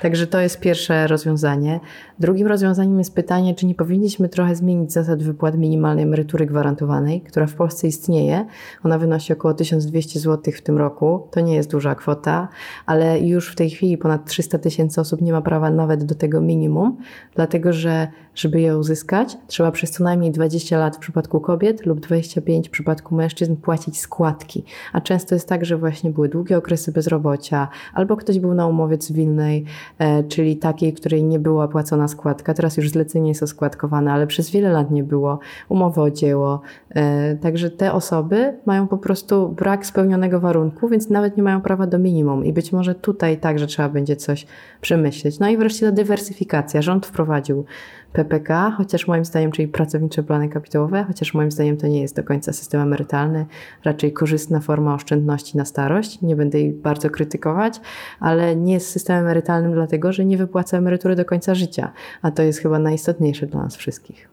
Także 0.02 0.28
to 0.28 0.40
jest 0.40 0.60
pierwsze 0.60 1.08
rozwiązanie. 1.08 1.80
Drugim 2.20 2.48
rozwiązaniem 2.48 3.00
jest 3.00 3.16
pytanie, 3.16 3.56
czy 3.56 3.66
nie 3.66 3.76
powinniśmy 3.76 4.30
trochę 4.30 4.56
zmienić 4.56 4.94
zasad 4.94 5.24
wypłat 5.24 5.58
minimalnej 5.58 6.04
emerytury 6.04 6.46
gwarantowanej, 6.46 7.22
która 7.22 7.48
w 7.48 7.54
Polsce 7.54 7.88
istnieje. 7.88 8.46
Ona 8.84 8.98
wynosi 8.98 9.34
około 9.34 9.54
1200 9.54 10.20
zł 10.20 10.54
w 10.58 10.62
tym 10.62 10.78
roku. 10.78 11.28
To 11.32 11.40
nie 11.40 11.56
jest 11.56 11.72
duża 11.72 11.96
kwota, 11.96 12.48
ale 12.86 13.20
już 13.20 13.52
w 13.52 13.56
tej 13.56 13.70
chwili 13.70 13.98
ponad 13.98 14.26
300 14.26 14.58
tysięcy 14.58 15.02
osób 15.02 15.22
nie 15.22 15.32
ma 15.32 15.42
prawa 15.42 15.70
nawet 15.70 16.04
do 16.04 16.16
tego 16.16 16.42
minimum, 16.42 16.98
dlatego 17.36 17.74
że 17.74 18.08
żeby 18.36 18.62
je 18.62 18.78
uzyskać, 18.78 19.38
trzeba 19.48 19.63
przez 19.72 19.92
co 19.92 20.04
najmniej 20.04 20.32
20 20.32 20.78
lat 20.78 20.96
w 20.96 21.00
przypadku 21.00 21.40
kobiet 21.40 21.86
lub 21.86 22.00
25 22.00 22.68
w 22.68 22.72
przypadku 22.72 23.16
mężczyzn 23.16 23.56
płacić 23.56 24.00
składki. 24.00 24.64
A 24.94 25.02
często 25.02 25.36
jest 25.36 25.50
tak, 25.50 25.66
że 25.66 25.78
właśnie 25.78 26.10
były 26.10 26.30
długie 26.30 26.58
okresy 26.58 26.92
bezrobocia, 26.92 27.68
albo 27.94 28.18
ktoś 28.18 28.40
był 28.40 28.54
na 28.54 28.68
umowie 28.68 28.98
cywilnej, 28.98 29.66
e, 30.00 30.24
czyli 30.24 30.58
takiej, 30.58 30.94
której 30.94 31.24
nie 31.24 31.40
była 31.40 31.68
płacona 31.68 32.08
składka. 32.08 32.54
Teraz 32.54 32.78
już 32.78 32.90
zlecenie 32.90 33.30
jest 33.30 33.44
oskładkowane, 33.44 34.14
ale 34.14 34.28
przez 34.28 34.52
wiele 34.52 34.72
lat 34.72 34.92
nie 34.92 35.04
było 35.04 35.40
umowy 35.70 36.02
o 36.02 36.12
dzieło. 36.12 36.62
E, 36.90 37.36
także 37.36 37.70
te 37.70 37.94
osoby 37.94 38.58
mają 38.66 38.88
po 38.88 38.98
prostu 38.98 39.50
brak 39.50 39.86
spełnionego 39.86 40.40
warunku, 40.40 40.88
więc 40.88 41.10
nawet 41.10 41.38
nie 41.38 41.44
mają 41.44 41.62
prawa 41.62 41.88
do 41.88 42.00
minimum. 42.00 42.46
I 42.46 42.54
być 42.54 42.72
może 42.72 42.96
tutaj 42.96 43.38
także 43.38 43.68
trzeba 43.68 43.90
będzie 43.90 44.16
coś 44.16 44.46
przemyśleć. 44.82 45.40
No 45.40 45.50
i 45.50 45.58
wreszcie 45.58 45.86
ta 45.86 45.92
dywersyfikacja. 45.92 46.82
Rząd 46.82 47.06
wprowadził 47.06 47.66
PPK, 48.14 48.72
chociaż 48.78 49.08
moim 49.08 49.26
zdaniem, 49.26 49.52
czyli 49.52 49.68
pracownicze 49.68 50.24
plany 50.24 50.50
kapitałowe, 50.50 51.04
chociaż 51.08 51.34
moim 51.34 51.52
zdaniem 51.52 51.78
to 51.78 51.88
nie 51.88 52.02
jest 52.02 52.16
do 52.16 52.24
końca 52.24 52.54
system 52.54 52.82
emerytalny, 52.82 53.46
raczej 53.84 54.14
korzystna 54.14 54.60
forma 54.60 54.96
oszczędności 54.96 55.58
na 55.58 55.66
starość. 55.66 56.22
Nie 56.22 56.36
będę 56.36 56.60
jej 56.60 56.74
bardzo 56.74 57.10
krytykować, 57.10 57.82
ale 58.20 58.56
nie 58.56 58.74
jest 58.74 58.90
systemem 58.90 59.26
emerytalnym 59.26 59.74
dlatego, 59.74 60.14
że 60.14 60.26
nie 60.26 60.38
wypłaca 60.38 60.78
emerytury 60.78 61.16
do 61.16 61.26
końca 61.26 61.56
życia, 61.56 61.92
a 62.22 62.32
to 62.32 62.44
jest 62.44 62.60
chyba 62.60 62.80
najistotniejsze 62.80 63.48
dla 63.48 63.64
nas 63.64 63.76
wszystkich. 63.76 64.30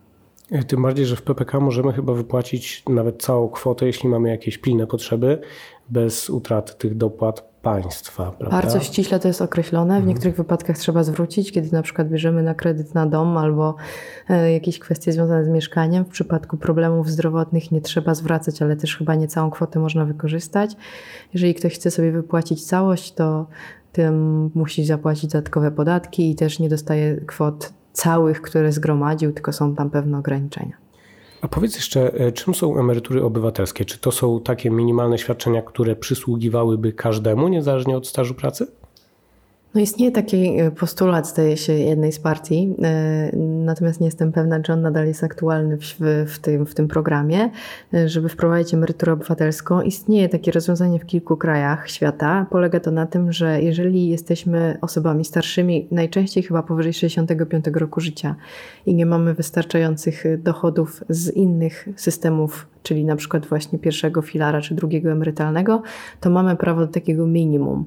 Tym 0.66 0.82
bardziej, 0.82 1.06
że 1.06 1.16
w 1.16 1.22
PPK 1.22 1.60
możemy 1.60 1.92
chyba 1.92 2.12
wypłacić 2.12 2.82
nawet 2.88 3.22
całą 3.22 3.48
kwotę, 3.48 3.86
jeśli 3.86 4.08
mamy 4.08 4.28
jakieś 4.28 4.58
pilne 4.58 4.86
potrzeby, 4.86 5.38
bez 5.88 6.30
utraty 6.30 6.74
tych 6.78 6.96
dopłat 6.96 7.49
państwa. 7.62 8.32
Prawda? 8.38 8.56
Bardzo 8.56 8.80
ściśle 8.80 9.20
to 9.20 9.28
jest 9.28 9.42
określone. 9.42 9.94
W 9.94 9.96
mhm. 9.96 10.08
niektórych 10.08 10.36
wypadkach 10.36 10.78
trzeba 10.78 11.02
zwrócić, 11.02 11.52
kiedy 11.52 11.72
na 11.72 11.82
przykład 11.82 12.08
bierzemy 12.08 12.42
na 12.42 12.54
kredyt 12.54 12.94
na 12.94 13.06
dom 13.06 13.36
albo 13.36 13.74
e, 14.28 14.52
jakieś 14.52 14.78
kwestie 14.78 15.12
związane 15.12 15.44
z 15.44 15.48
mieszkaniem. 15.48 16.04
W 16.04 16.08
przypadku 16.08 16.56
problemów 16.56 17.10
zdrowotnych 17.10 17.72
nie 17.72 17.80
trzeba 17.80 18.14
zwracać, 18.14 18.62
ale 18.62 18.76
też 18.76 18.96
chyba 18.96 19.14
nie 19.14 19.28
całą 19.28 19.50
kwotę 19.50 19.78
można 19.78 20.04
wykorzystać. 20.04 20.76
Jeżeli 21.34 21.54
ktoś 21.54 21.74
chce 21.74 21.90
sobie 21.90 22.12
wypłacić 22.12 22.66
całość, 22.66 23.14
to 23.14 23.46
tym 23.92 24.50
musi 24.54 24.84
zapłacić 24.84 25.30
dodatkowe 25.30 25.70
podatki 25.70 26.30
i 26.30 26.34
też 26.34 26.58
nie 26.58 26.68
dostaje 26.68 27.16
kwot 27.16 27.72
całych, 27.92 28.42
które 28.42 28.72
zgromadził, 28.72 29.32
tylko 29.32 29.52
są 29.52 29.74
tam 29.74 29.90
pewne 29.90 30.18
ograniczenia. 30.18 30.89
A 31.40 31.48
powiedz 31.48 31.76
jeszcze, 31.76 32.14
e, 32.14 32.32
czym 32.32 32.54
są 32.54 32.78
emerytury 32.78 33.24
obywatelskie? 33.24 33.84
Czy 33.84 33.98
to 33.98 34.12
są 34.12 34.40
takie 34.40 34.70
minimalne 34.70 35.18
świadczenia, 35.18 35.62
które 35.62 35.96
przysługiwałyby 35.96 36.92
każdemu, 36.92 37.48
niezależnie 37.48 37.96
od 37.96 38.06
stażu 38.06 38.34
pracy? 38.34 38.66
No 39.74 39.80
istnieje 39.80 40.12
taki 40.12 40.60
e, 40.60 40.70
postulat, 40.70 41.28
zdaje 41.28 41.56
się, 41.56 41.72
jednej 41.72 42.12
z 42.12 42.18
partii, 42.18 42.74
e, 42.82 43.36
natomiast 43.36 44.00
nie 44.00 44.06
jestem 44.06 44.32
pewna, 44.32 44.60
czy 44.60 44.72
on 44.72 44.82
nadal 44.82 45.06
jest 45.06 45.24
aktualny 45.24 45.78
w, 45.78 45.96
w, 46.26 46.38
tym, 46.38 46.66
w 46.66 46.74
tym 46.74 46.88
programie, 46.88 47.50
e, 47.94 48.08
żeby 48.08 48.28
wprowadzić 48.28 48.74
emeryturę 48.74 49.12
obywatelską. 49.12 49.82
Istnieje 49.82 50.28
takie 50.28 50.52
rozwiązanie 50.52 50.98
w 50.98 51.06
kilku 51.06 51.36
krajach 51.36 51.90
świata. 51.90 52.46
Polega 52.50 52.80
to 52.80 52.90
na 52.90 53.06
tym, 53.06 53.32
że 53.32 53.62
jeżeli 53.62 54.08
jesteśmy 54.08 54.78
osobami 54.80 55.24
starszymi, 55.24 55.88
najczęściej 55.90 56.42
chyba 56.42 56.62
powyżej 56.62 56.92
65 56.92 57.64
roku 57.74 58.00
życia 58.00 58.36
i 58.86 58.94
nie 58.94 59.06
mamy 59.06 59.34
wystarczających 59.34 60.42
dochodów 60.42 61.04
z 61.08 61.30
innych 61.30 61.88
systemów 61.96 62.66
czyli 62.82 63.04
na 63.04 63.16
przykład 63.16 63.46
właśnie 63.46 63.78
pierwszego 63.78 64.22
filara 64.22 64.60
czy 64.60 64.74
drugiego 64.74 65.10
emerytalnego, 65.10 65.82
to 66.20 66.30
mamy 66.30 66.56
prawo 66.56 66.80
do 66.80 66.86
takiego 66.92 67.26
minimum. 67.26 67.84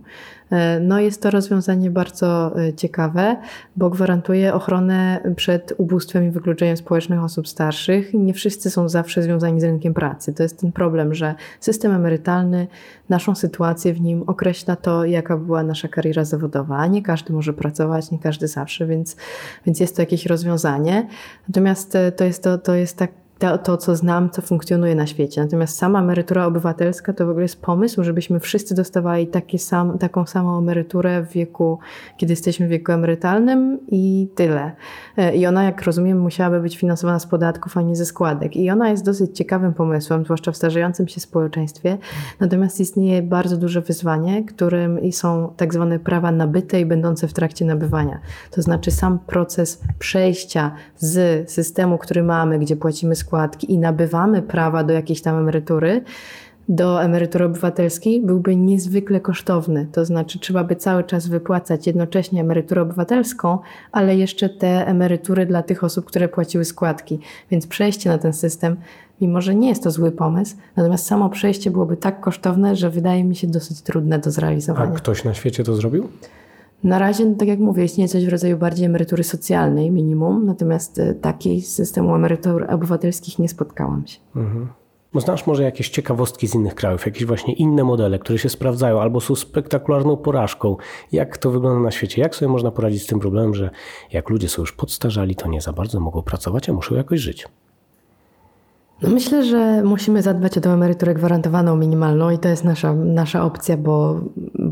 E, 0.53 0.79
no 0.79 0.99
jest 0.99 1.21
to 1.21 1.31
rozwiązanie 1.31 1.91
bardzo 1.91 2.59
e, 2.59 2.73
ciekawe, 2.73 3.37
bo 3.75 3.89
gwarantuje 3.89 4.53
ochronę 4.53 5.19
przed 5.35 5.73
ubóstwem 5.77 6.27
i 6.27 6.31
wykluczeniem 6.31 6.77
społecznych 6.77 7.23
osób 7.23 7.47
starszych. 7.47 8.13
Nie 8.13 8.33
wszyscy 8.33 8.69
są 8.69 8.89
zawsze 8.89 9.23
związani 9.23 9.61
z 9.61 9.63
rynkiem 9.63 9.93
pracy. 9.93 10.33
To 10.33 10.43
jest 10.43 10.59
ten 10.59 10.71
problem, 10.71 11.13
że 11.13 11.35
system 11.59 11.91
emerytalny, 11.91 12.67
naszą 13.09 13.35
sytuację 13.35 13.93
w 13.93 14.01
nim 14.01 14.23
określa 14.27 14.75
to, 14.75 15.05
jaka 15.05 15.37
była 15.37 15.63
nasza 15.63 15.87
kariera 15.87 16.25
zawodowa. 16.25 16.87
Nie 16.87 17.01
każdy 17.01 17.33
może 17.33 17.53
pracować, 17.53 18.11
nie 18.11 18.19
każdy 18.19 18.47
zawsze, 18.47 18.85
więc, 18.85 19.15
więc 19.65 19.79
jest 19.79 19.95
to 19.95 20.01
jakieś 20.01 20.25
rozwiązanie. 20.25 21.07
Natomiast 21.47 21.95
e, 21.95 22.11
to 22.11 22.23
jest, 22.23 22.43
to, 22.43 22.57
to 22.57 22.75
jest 22.75 22.97
tak 22.97 23.22
to, 23.39 23.57
to, 23.57 23.77
co 23.77 23.95
znam, 23.95 24.29
co 24.29 24.41
funkcjonuje 24.41 24.95
na 24.95 25.07
świecie. 25.07 25.43
Natomiast 25.43 25.77
sama 25.77 25.99
emerytura 25.99 26.45
obywatelska 26.45 27.13
to 27.13 27.25
w 27.25 27.29
ogóle 27.29 27.43
jest 27.43 27.61
pomysł, 27.61 28.03
żebyśmy 28.03 28.39
wszyscy 28.39 28.75
dostawali 28.75 29.27
sam, 29.57 29.97
taką 29.97 30.25
samą 30.25 30.57
emeryturę 30.57 31.23
w 31.23 31.31
wieku, 31.31 31.79
kiedy 32.17 32.33
jesteśmy 32.33 32.67
w 32.67 32.69
wieku 32.69 32.91
emerytalnym 32.91 33.79
i 33.87 34.27
tyle. 34.35 34.71
E, 35.17 35.35
I 35.35 35.45
ona, 35.45 35.63
jak 35.63 35.81
rozumiem, 35.81 36.19
musiałaby 36.19 36.59
być 36.59 36.77
finansowana 36.77 37.19
z 37.19 37.25
podatków, 37.25 37.77
a 37.77 37.81
nie 37.81 37.95
ze 37.95 38.05
składek. 38.05 38.55
I 38.55 38.69
ona 38.69 38.89
jest 38.89 39.05
dosyć 39.05 39.37
ciekawym 39.37 39.73
pomysłem, 39.73 40.25
zwłaszcza 40.25 40.51
w 40.51 40.57
starzejącym 40.57 41.07
się 41.07 41.19
społeczeństwie. 41.19 41.97
Natomiast 42.39 42.79
istnieje 42.79 43.21
bardzo 43.21 43.57
duże 43.57 43.81
wyzwanie, 43.81 44.43
którym 44.45 44.99
są 45.11 45.53
tak 45.57 45.73
zwane 45.73 45.99
prawa 45.99 46.31
nabyte 46.31 46.79
i 46.79 46.85
będące 46.85 47.27
w 47.27 47.33
trakcie 47.33 47.65
nabywania. 47.65 48.19
To 48.51 48.61
znaczy 48.61 48.91
sam 48.91 49.19
proces 49.19 49.81
przejścia 49.99 50.71
z 50.97 51.51
systemu, 51.51 51.97
który 51.97 52.23
mamy, 52.23 52.59
gdzie 52.59 52.75
płacimy 52.75 53.15
składki 53.23 53.73
i 53.73 53.77
nabywamy 53.77 54.41
prawa 54.41 54.83
do 54.83 54.93
jakiejś 54.93 55.21
tam 55.21 55.37
emerytury, 55.37 56.01
do 56.69 57.03
emerytury 57.03 57.45
obywatelskiej 57.45 58.21
byłby 58.21 58.55
niezwykle 58.55 59.19
kosztowny. 59.19 59.87
To 59.91 60.05
znaczy, 60.05 60.39
trzeba 60.39 60.63
by 60.63 60.75
cały 60.75 61.03
czas 61.03 61.27
wypłacać 61.27 61.87
jednocześnie 61.87 62.41
emeryturę 62.41 62.81
obywatelską, 62.81 63.59
ale 63.91 64.15
jeszcze 64.15 64.49
te 64.49 64.87
emerytury 64.87 65.45
dla 65.45 65.63
tych 65.63 65.83
osób, 65.83 66.05
które 66.05 66.29
płaciły 66.29 66.65
składki. 66.65 67.19
Więc 67.51 67.67
przejście 67.67 68.09
na 68.09 68.17
ten 68.17 68.33
system, 68.33 68.75
mimo 69.21 69.41
że 69.41 69.55
nie 69.55 69.69
jest 69.69 69.83
to 69.83 69.91
zły 69.91 70.11
pomysł, 70.11 70.55
natomiast 70.75 71.05
samo 71.05 71.29
przejście 71.29 71.71
byłoby 71.71 71.97
tak 71.97 72.19
kosztowne, 72.19 72.75
że 72.75 72.89
wydaje 72.89 73.23
mi 73.23 73.35
się 73.35 73.47
dosyć 73.47 73.81
trudne 73.81 74.19
do 74.19 74.31
zrealizowania. 74.31 74.91
A 74.91 74.95
ktoś 74.95 75.23
na 75.23 75.33
świecie 75.33 75.63
to 75.63 75.75
zrobił? 75.75 76.09
Na 76.83 76.99
razie, 76.99 77.25
no 77.25 77.35
tak 77.35 77.47
jak 77.47 77.59
mówię, 77.59 77.83
istnieje 77.83 78.07
coś 78.07 78.25
w 78.25 78.29
rodzaju 78.29 78.57
bardziej 78.57 78.85
emerytury 78.85 79.23
socjalnej, 79.23 79.91
minimum, 79.91 80.45
natomiast 80.45 80.99
e, 80.99 81.13
takiej 81.13 81.61
systemu 81.61 82.15
emerytur 82.15 82.65
obywatelskich 82.69 83.39
nie 83.39 83.49
spotkałam 83.49 84.07
się. 84.07 84.19
Mhm. 84.35 84.67
Znasz 85.15 85.47
może 85.47 85.63
jakieś 85.63 85.89
ciekawostki 85.89 86.47
z 86.47 86.55
innych 86.55 86.75
krajów, 86.75 87.05
jakieś 87.05 87.25
właśnie 87.25 87.53
inne 87.53 87.83
modele, 87.83 88.19
które 88.19 88.39
się 88.39 88.49
sprawdzają 88.49 89.01
albo 89.01 89.21
są 89.21 89.35
spektakularną 89.35 90.17
porażką? 90.17 90.77
Jak 91.11 91.37
to 91.37 91.51
wygląda 91.51 91.79
na 91.79 91.91
świecie? 91.91 92.21
Jak 92.21 92.35
sobie 92.35 92.51
można 92.51 92.71
poradzić 92.71 93.03
z 93.03 93.05
tym 93.05 93.19
problemem, 93.19 93.53
że 93.53 93.69
jak 94.11 94.29
ludzie 94.29 94.49
są 94.49 94.61
już 94.61 94.71
podstarzali, 94.71 95.35
to 95.35 95.47
nie 95.47 95.61
za 95.61 95.73
bardzo 95.73 95.99
mogą 95.99 96.21
pracować, 96.21 96.69
a 96.69 96.73
muszą 96.73 96.95
jakoś 96.95 97.19
żyć? 97.19 97.47
No 99.01 99.09
myślę, 99.09 99.45
że 99.45 99.83
musimy 99.83 100.21
zadbać 100.21 100.57
o 100.57 100.61
tę 100.61 100.69
emeryturę 100.69 101.13
gwarantowaną 101.13 101.75
minimalną 101.75 102.29
i 102.29 102.37
to 102.37 102.49
jest 102.49 102.63
nasza, 102.63 102.93
nasza 102.93 103.43
opcja, 103.43 103.77
bo, 103.77 104.19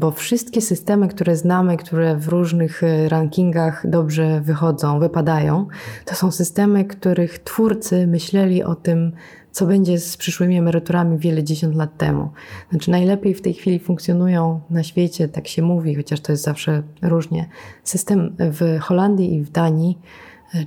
bo 0.02 0.12
wszystkie 0.12 0.62
systemy, 0.62 1.08
które 1.08 1.36
znamy, 1.36 1.78
które 1.78 2.16
w 2.16 2.28
różnych 2.28 2.84
e, 2.84 3.10
rankingach 3.10 3.90
dobrze 3.90 4.42
wychodzą, 4.42 5.00
wypadają, 5.00 5.68
to 6.06 6.16
są 6.16 6.32
systemy, 6.32 6.86
których 6.86 7.40
twórcy 7.40 8.08
myśleli 8.08 8.64
o 8.64 8.76
tym, 8.76 9.12
co 9.52 9.66
będzie 9.66 10.00
z 10.00 10.18
przyszłymi 10.18 10.58
emeryturami 10.58 11.18
wiele 11.18 11.44
dziesiąt 11.44 11.76
lat 11.76 11.98
temu. 11.98 12.30
Znaczy 12.70 12.92
najlepiej 12.92 13.34
w 13.34 13.42
tej 13.42 13.54
chwili 13.54 13.80
funkcjonują 13.80 14.62
na 14.70 14.84
świecie, 14.84 15.28
tak 15.28 15.48
się 15.48 15.62
mówi, 15.62 15.96
chociaż 15.96 16.20
to 16.20 16.32
jest 16.32 16.44
zawsze 16.44 16.84
różnie, 17.02 17.50
system 17.84 18.36
w 18.40 18.80
Holandii 18.80 19.36
i 19.36 19.42
w 19.42 19.50
Danii, 19.50 19.98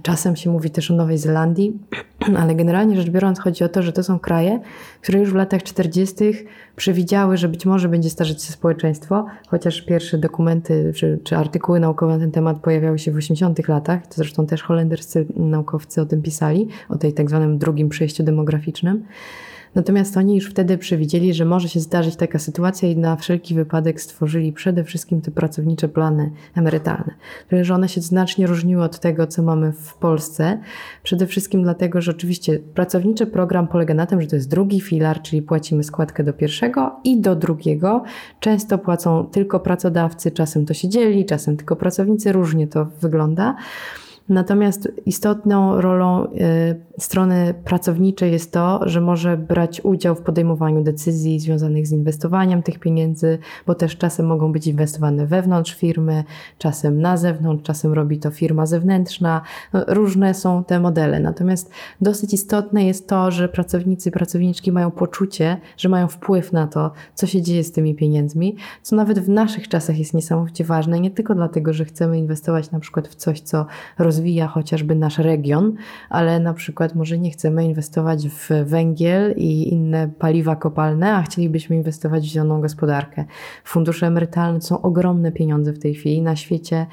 Czasem 0.03 0.37
się 0.37 0.50
mówi 0.50 0.71
też 0.71 0.91
o 0.91 0.95
Nowej 0.95 1.19
Zelandii, 1.19 1.79
ale 2.41 2.55
generalnie 2.55 2.97
rzecz 2.97 3.11
biorąc 3.11 3.41
chodzi 3.41 3.64
o 3.64 3.69
to, 3.69 3.83
że 3.83 3.93
to 3.93 4.03
są 4.03 4.19
kraje, 4.19 4.61
które 5.00 5.19
już 5.19 5.31
w 5.31 5.35
latach 5.35 5.62
40. 5.62 6.14
przewidziały, 6.76 7.37
że 7.37 7.49
być 7.49 7.67
może 7.67 7.88
będzie 7.88 8.11
starzeć 8.11 8.43
się 8.43 8.53
społeczeństwo, 8.53 9.26
chociaż 9.49 9.83
pierwsze 9.83 10.19
dokumenty 10.19 10.93
czy, 10.97 11.19
czy 11.25 11.37
artykuły 11.37 11.81
naukowe 11.81 12.12
na 12.12 12.19
ten 12.19 12.31
temat 12.31 12.61
pojawiały 12.61 12.99
się 12.99 13.12
w 13.12 13.17
80. 13.17 13.69
latach, 13.69 14.07
to 14.07 14.14
zresztą 14.14 14.47
też 14.47 14.62
holenderscy 14.62 15.26
naukowcy 15.37 16.00
o 16.00 16.07
tym 16.07 16.23
pisali, 16.23 16.69
o 16.88 16.99
tej 16.99 17.12
tak 17.12 17.29
zwanym 17.29 17.59
drugim 17.59 17.88
przejściu 17.88 18.23
demograficznym. 18.23 19.05
Natomiast 19.75 20.16
oni 20.16 20.35
już 20.35 20.50
wtedy 20.50 20.78
przewidzieli, 20.78 21.35
że 21.35 21.45
może 21.45 21.69
się 21.69 21.81
zdarzyć 21.81 22.16
taka 22.16 22.38
sytuacja 22.38 22.88
i 22.88 22.97
na 22.97 23.16
wszelki 23.16 23.54
wypadek 23.54 24.00
stworzyli 24.00 24.52
przede 24.52 24.85
wszystkim 24.85 25.21
te 25.21 25.31
pracownicze 25.31 25.88
plany 25.88 26.31
emerytalne. 26.54 27.14
Tyle, 27.49 27.64
że 27.64 27.75
one 27.75 27.88
się 27.88 28.00
znacznie 28.00 28.47
różniły 28.47 28.83
od 28.83 29.00
tego, 29.00 29.26
co 29.26 29.43
mamy 29.43 29.73
w 29.73 29.95
Polsce. 29.95 30.59
Przede 31.02 31.26
wszystkim 31.26 31.62
dlatego, 31.62 32.00
że 32.00 32.11
oczywiście 32.11 32.59
pracowniczy 32.59 33.26
program 33.26 33.69
polega 33.69 33.95
na 33.95 34.07
tym, 34.07 34.21
że 34.23 34.26
to 34.26 34.37
jest 34.37 34.50
drugi 34.50 34.81
filar, 34.81 35.23
czyli 35.23 35.43
płacimy 35.43 35.85
składkę 35.85 36.25
do 36.25 36.33
pierwszego 36.33 36.97
i 37.04 37.21
do 37.21 37.37
drugiego. 37.37 38.02
Często 38.40 38.78
płacą 38.78 39.26
tylko 39.26 39.61
pracodawcy, 39.61 40.31
czasem 40.31 40.66
to 40.66 40.75
się 40.75 40.88
dzieli, 40.88 41.26
czasem 41.26 41.57
tylko 41.57 41.76
pracownicy, 41.76 42.33
różnie 42.33 42.66
to 42.66 42.87
wygląda. 43.00 43.57
Natomiast 44.28 44.88
istotną 45.07 45.81
rolą 45.81 46.25
y, 46.25 46.28
strony 46.99 47.54
pracowniczej 47.64 48.33
jest 48.33 48.52
to, 48.52 48.81
że 48.88 49.00
może 49.00 49.37
brać 49.37 49.81
udział 49.85 50.14
w 50.14 50.21
podejmowaniu 50.21 50.83
decyzji 50.83 51.40
związanych 51.40 51.87
z 51.87 51.93
inwestowaniem 51.93 52.62
tych 52.62 52.78
pieniędzy, 52.78 53.38
bo 53.66 53.75
też 53.75 53.97
czasem 53.97 54.26
mogą 54.26 54.52
być 54.52 54.66
inwestowane 54.66 55.26
wewnątrz 55.26 55.75
firmy, 55.75 56.25
czasem 56.59 57.00
na 57.00 57.16
zewnątrz, 57.16 57.64
czasem 57.64 57.93
robi 57.93 58.19
to 58.19 58.31
firma 58.31 58.66
zewnętrzna. 58.66 59.40
No, 59.73 59.85
różne 59.88 60.35
są 60.35 60.64
te 60.64 60.81
modele. 60.81 61.21
Natomiast 61.21 61.71
dosyć 62.00 62.35
istotne 62.35 62.85
jest 62.85 63.09
to, 63.09 63.31
że 63.31 63.49
pracownicy 63.49 64.09
i 64.09 64.12
pracowniczki 64.12 64.73
mają 64.73 64.90
poczucie, 64.90 65.57
że 65.76 65.88
mają 65.88 66.09
wpływ 66.09 66.52
na 66.52 66.66
to, 66.66 66.90
co 67.14 67.26
się 67.26 67.43
dzieje 67.43 67.64
z 67.64 67.73
tymi 67.73 67.95
pieniędzmi, 67.95 68.57
co 68.83 68.97
nawet 68.97 69.19
w 69.19 69.28
naszych 69.28 69.69
czasach 69.69 69.99
jest 69.99 70.14
niesamowicie 70.14 70.64
ważne, 70.64 71.00
nie 71.00 71.11
tylko 71.11 71.35
dlatego, 71.35 71.73
że 71.73 71.85
chcemy 71.85 72.19
inwestować 72.19 72.71
na 72.71 72.81
przykład 72.81 73.09
w 73.09 73.14
coś, 73.14 73.40
co 73.40 73.66
rozwija 74.14 74.47
chociażby 74.47 74.94
nasz 74.94 75.18
region, 75.18 75.75
ale 76.11 76.40
na 76.40 76.54
przykład 76.54 76.94
może 76.94 77.18
nie 77.18 77.30
chcemy 77.30 77.64
inwestować 77.64 78.28
w 78.28 78.49
węgiel 78.64 79.35
i 79.37 79.73
inne 79.73 80.09
paliwa 80.18 80.56
kopalne, 80.56 81.14
a 81.14 81.23
chcielibyśmy 81.23 81.76
inwestować 81.76 82.23
w 82.23 82.26
zieloną 82.26 82.61
gospodarkę. 82.61 83.25
Fundusze 83.64 84.06
emerytalne 84.06 84.61
są 84.61 84.83
ogromne 84.83 85.33
pieniądze 85.33 85.73
w 85.73 85.78
tej 85.78 85.94
chwili. 85.94 86.23
Na 86.23 86.37
świecie 86.37 86.87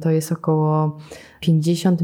to 0.00 0.10
jest 0.10 0.32
około 0.32 0.98
50 1.40 2.02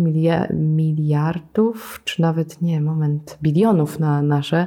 miliardów, 0.53 2.00
czy 2.05 2.23
nawet 2.23 2.62
nie, 2.62 2.81
moment, 2.81 3.38
bilionów 3.43 3.99
na 3.99 4.23
nasze 4.23 4.67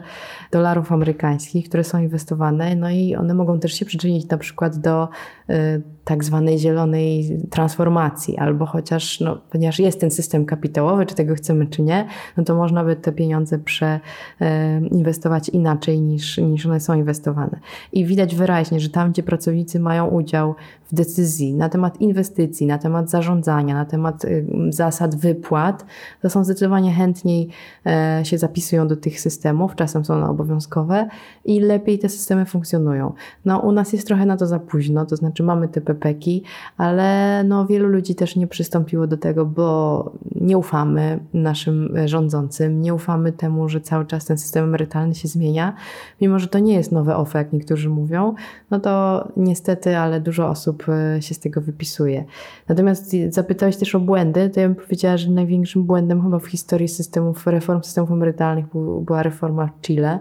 dolarów 0.52 0.92
amerykańskich, 0.92 1.70
które 1.70 1.84
są 1.84 2.02
inwestowane, 2.02 2.76
no 2.76 2.90
i 2.90 3.16
one 3.16 3.34
mogą 3.34 3.60
też 3.60 3.74
się 3.74 3.86
przyczynić 3.86 4.30
na 4.30 4.38
przykład 4.38 4.78
do 4.78 5.10
y, 5.50 5.82
tak 6.04 6.24
zwanej 6.24 6.60
zielonej 6.60 7.38
transformacji, 7.50 8.38
albo 8.38 8.66
chociaż, 8.66 9.20
no, 9.20 9.42
ponieważ 9.50 9.80
jest 9.80 10.00
ten 10.00 10.12
system 10.12 10.46
kapitałowy, 10.46 11.06
czy 11.06 11.16
tego 11.16 11.36
chcemy, 11.36 11.68
czy 11.68 11.82
nie, 11.82 12.08
no 12.38 12.44
to 12.44 12.56
można 12.56 12.84
by 12.84 12.96
te 12.96 13.12
pieniądze 13.12 13.60
przeinwestować 13.60 15.50
inaczej 15.50 16.02
niż, 16.02 16.38
niż 16.38 16.66
one 16.66 16.80
są 16.80 16.94
inwestowane. 16.94 17.60
I 17.94 18.06
widać 18.06 18.36
wyraźnie, 18.36 18.80
że 18.80 18.90
tam, 18.90 19.12
gdzie 19.12 19.24
pracownicy 19.24 19.80
mają 19.80 20.08
udział 20.08 20.56
w 20.92 20.96
decyzji 20.96 21.54
na 21.54 21.70
temat 21.70 22.02
inwestycji, 22.02 22.68
na 22.68 22.78
temat 22.78 23.10
zarządzania, 23.10 23.74
na 23.76 23.86
temat 23.86 24.26
y, 24.26 24.46
zasad 24.70 25.16
wypłat, 25.16 25.86
to 26.22 26.30
są 26.30 26.44
zdecydowanie 26.44 26.94
chętniej 26.94 27.50
e, 27.86 28.22
się 28.24 28.38
zapisują 28.38 28.88
do 28.88 28.96
tych 28.96 29.20
systemów, 29.20 29.76
czasem 29.76 30.06
są 30.06 30.14
one 30.14 30.30
obowiązkowe 30.30 31.08
i 31.46 31.60
lepiej 31.60 32.00
te 32.00 32.10
systemy 32.10 32.46
funkcjonują. 32.46 33.14
No 33.46 33.60
u 33.60 33.72
nas 33.72 33.94
jest 33.94 34.08
trochę 34.08 34.26
na 34.26 34.38
to 34.38 34.48
za 34.48 34.60
późno, 34.60 35.06
to 35.06 35.16
znaczy 35.16 35.44
mamy 35.44 35.68
te 35.68 35.82
PPK, 35.82 36.32
ale 36.78 37.44
no 37.44 37.66
wielu 37.66 37.88
ludzi 37.88 38.16
też 38.16 38.36
nie 38.36 38.48
przystąpiło 38.48 39.08
do 39.08 39.18
tego, 39.18 39.46
bo 39.46 40.12
nie 40.36 40.58
ufamy 40.58 41.20
naszym 41.34 41.94
rządzącym, 42.06 42.82
nie 42.82 42.94
ufamy 42.94 43.32
temu, 43.32 43.70
że 43.70 43.82
cały 43.82 44.06
czas 44.06 44.26
ten 44.26 44.38
system 44.38 44.64
emerytalny 44.64 45.16
się 45.16 45.28
zmienia, 45.28 45.74
mimo 46.22 46.40
że 46.40 46.48
to 46.48 46.60
nie 46.60 46.74
jest 46.74 46.92
nowe 46.92 47.16
OFE, 47.16 47.40
jak 47.40 47.54
niektórzy 47.54 47.90
mówią, 47.90 48.36
no 48.72 48.80
to 48.80 49.28
niestety, 49.38 49.98
ale 49.98 50.22
dużo 50.22 50.50
osób 50.50 50.79
e, 50.90 51.22
się 51.22 51.34
z 51.34 51.40
tego 51.40 51.62
wypisuje. 51.62 52.26
Natomiast 52.68 53.16
zapytałeś 53.30 53.78
też 53.78 53.96
o 53.96 54.00
błędy, 54.00 54.50
to 54.50 54.60
ja 54.60 54.68
bym 54.68 54.76
powiedziała, 54.76 55.18
że 55.18 55.32
największym 55.32 55.84
błędem 55.84 56.22
chyba 56.22 56.40
w 56.40 56.48
historii 56.48 56.88
systemów, 56.88 57.48
reform 57.48 57.82
systemów 57.84 58.12
emerytalnych 58.12 58.66
była 59.02 59.24
reforma 59.24 59.68
w 59.68 59.82
Chile, 59.82 60.20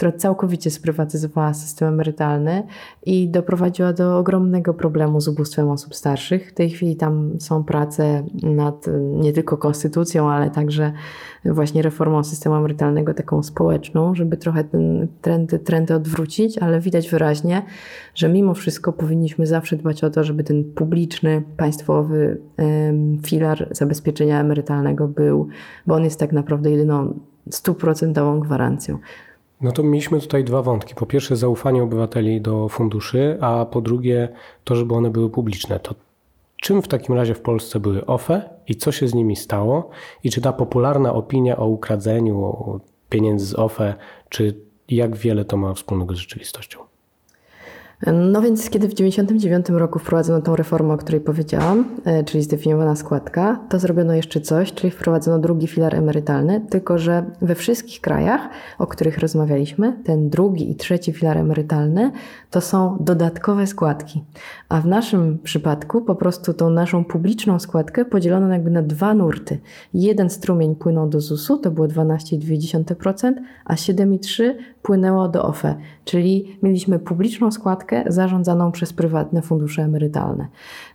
która 0.00 0.12
całkowicie 0.12 0.70
sprywatyzowała 0.70 1.54
system 1.54 1.88
emerytalny 1.88 2.62
i 3.06 3.28
doprowadziła 3.28 3.92
do 3.92 4.18
ogromnego 4.18 4.74
problemu 4.74 5.20
z 5.20 5.28
ubóstwem 5.28 5.70
osób 5.70 5.94
starszych. 5.94 6.50
W 6.50 6.54
tej 6.54 6.70
chwili 6.70 6.96
tam 6.96 7.40
są 7.40 7.64
prace 7.64 8.22
nad 8.42 8.86
nie 9.12 9.32
tylko 9.32 9.56
konstytucją, 9.56 10.30
ale 10.30 10.50
także 10.50 10.92
właśnie 11.44 11.82
reformą 11.82 12.24
systemu 12.24 12.54
emerytalnego 12.54 13.14
taką 13.14 13.42
społeczną, 13.42 14.14
żeby 14.14 14.36
trochę 14.36 14.64
ten 15.20 15.46
trendy 15.46 15.94
odwrócić, 15.94 16.58
ale 16.58 16.80
widać 16.80 17.10
wyraźnie, 17.10 17.62
że 18.14 18.28
mimo 18.28 18.54
wszystko 18.54 18.92
powinniśmy 18.92 19.46
zawsze 19.46 19.76
dbać 19.76 20.04
o 20.04 20.10
to, 20.10 20.24
żeby 20.24 20.44
ten 20.44 20.64
publiczny, 20.64 21.42
państwowy 21.56 22.40
filar 23.26 23.68
zabezpieczenia 23.70 24.40
emerytalnego 24.40 25.08
był, 25.08 25.48
bo 25.86 25.94
on 25.94 26.04
jest 26.04 26.20
tak 26.20 26.32
naprawdę 26.32 26.70
jedyną 26.70 27.20
stuprocentową 27.50 28.40
gwarancją. 28.40 28.98
No 29.60 29.72
to 29.72 29.82
mieliśmy 29.82 30.20
tutaj 30.20 30.44
dwa 30.44 30.62
wątki. 30.62 30.94
Po 30.94 31.06
pierwsze 31.06 31.36
zaufanie 31.36 31.82
obywateli 31.82 32.40
do 32.40 32.68
funduszy, 32.68 33.38
a 33.40 33.66
po 33.66 33.80
drugie 33.80 34.28
to, 34.64 34.76
żeby 34.76 34.94
one 34.94 35.10
były 35.10 35.30
publiczne. 35.30 35.80
To 35.80 35.94
czym 36.56 36.82
w 36.82 36.88
takim 36.88 37.14
razie 37.14 37.34
w 37.34 37.40
Polsce 37.40 37.80
były 37.80 38.06
OFE 38.06 38.42
i 38.68 38.76
co 38.76 38.92
się 38.92 39.08
z 39.08 39.14
nimi 39.14 39.36
stało? 39.36 39.90
I 40.24 40.30
czy 40.30 40.40
ta 40.40 40.52
popularna 40.52 41.14
opinia 41.14 41.56
o 41.56 41.66
ukradzeniu 41.66 42.80
pieniędzy 43.08 43.46
z 43.46 43.54
OFE, 43.54 43.94
czy 44.28 44.54
jak 44.88 45.16
wiele 45.16 45.44
to 45.44 45.56
ma 45.56 45.74
wspólnego 45.74 46.14
z 46.14 46.18
rzeczywistością? 46.18 46.89
No 48.06 48.42
więc 48.42 48.70
kiedy 48.70 48.88
w 48.88 48.94
1999 48.94 49.80
roku 49.80 49.98
wprowadzono 49.98 50.40
tą 50.40 50.56
reformę, 50.56 50.94
o 50.94 50.96
której 50.96 51.20
powiedziałam, 51.20 51.84
e, 52.04 52.24
czyli 52.24 52.42
zdefiniowana 52.44 52.96
składka, 52.96 53.60
to 53.68 53.78
zrobiono 53.78 54.14
jeszcze 54.14 54.40
coś, 54.40 54.72
czyli 54.72 54.90
wprowadzono 54.90 55.38
drugi 55.38 55.66
filar 55.66 55.94
emerytalny, 55.94 56.60
tylko 56.70 56.98
że 56.98 57.24
we 57.42 57.54
wszystkich 57.54 58.00
krajach, 58.00 58.40
o 58.78 58.86
których 58.86 59.18
rozmawialiśmy, 59.18 59.96
ten 60.04 60.30
drugi 60.30 60.70
i 60.70 60.74
trzeci 60.74 61.12
filar 61.12 61.38
emerytalny 61.38 62.10
to 62.50 62.60
są 62.60 62.96
dodatkowe 63.00 63.66
składki. 63.66 64.24
A 64.68 64.80
w 64.80 64.86
naszym 64.86 65.38
przypadku 65.38 66.02
po 66.02 66.14
prostu 66.14 66.54
tą 66.54 66.70
naszą 66.70 67.04
publiczną 67.04 67.58
składkę 67.58 68.04
podzielono 68.04 68.48
jakby 68.48 68.70
na 68.70 68.82
dwa 68.82 69.14
nurty. 69.14 69.58
Jeden 69.94 70.30
strumień 70.30 70.74
płynął 70.74 71.08
do 71.08 71.20
ZUS-u, 71.20 71.56
to 71.56 71.70
było 71.70 71.86
12,2%, 71.86 73.32
a 73.64 73.74
7,3% 73.74 74.54
płynęło 74.82 75.28
do 75.28 75.42
OFE, 75.42 75.74
czyli 76.04 76.58
mieliśmy 76.62 76.98
publiczną 76.98 77.50
składkę 77.50 77.89
zarządzaną 78.06 78.72
przez 78.72 78.92
prywatne 78.92 79.42
fundusze 79.42 79.82
emerytalne. 79.82 80.46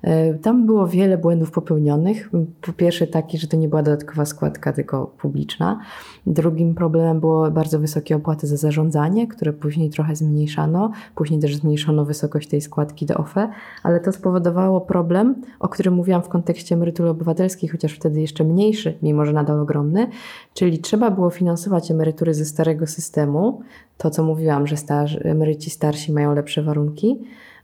E, 0.01 0.33
tam 0.33 0.65
było 0.65 0.87
wiele 0.87 1.17
błędów 1.17 1.51
popełnionych. 1.51 2.29
Po 2.61 2.73
pierwsze 2.73 3.07
taki, 3.07 3.37
że 3.37 3.47
to 3.47 3.57
nie 3.57 3.69
była 3.69 3.83
dodatkowa 3.83 4.25
składka, 4.25 4.73
tylko 4.73 5.05
publiczna. 5.05 5.79
Drugim 6.27 6.75
problemem 6.75 7.19
było 7.19 7.51
bardzo 7.51 7.79
wysokie 7.79 8.15
opłaty 8.15 8.47
za 8.47 8.57
zarządzanie, 8.57 9.27
które 9.27 9.53
później 9.53 9.89
trochę 9.89 10.15
zmniejszano. 10.15 10.91
Później 11.15 11.39
też 11.39 11.55
zmniejszono 11.55 12.05
wysokość 12.05 12.47
tej 12.47 12.61
składki 12.61 13.05
do 13.05 13.15
OFE, 13.15 13.49
ale 13.83 13.99
to 13.99 14.11
spowodowało 14.11 14.81
problem, 14.81 15.35
o 15.59 15.69
którym 15.69 15.93
mówiłam 15.93 16.21
w 16.21 16.29
kontekście 16.29 16.75
emerytury 16.75 17.09
obywatelskiej, 17.09 17.69
chociaż 17.69 17.93
wtedy 17.93 18.21
jeszcze 18.21 18.43
mniejszy, 18.43 18.97
mimo 19.01 19.25
że 19.25 19.33
nadal 19.33 19.59
ogromny, 19.59 20.07
czyli 20.53 20.79
trzeba 20.79 21.11
było 21.11 21.29
finansować 21.29 21.91
emerytury 21.91 22.33
ze 22.33 22.45
starego 22.45 22.87
systemu, 22.87 23.61
to 23.97 24.09
co 24.09 24.23
mówiłam, 24.23 24.67
że 24.67 24.77
starzy, 24.77 25.19
emeryci 25.23 25.69
starsi 25.69 26.13
mają 26.13 26.35
lepsze 26.35 26.63
warunki, 26.63 27.19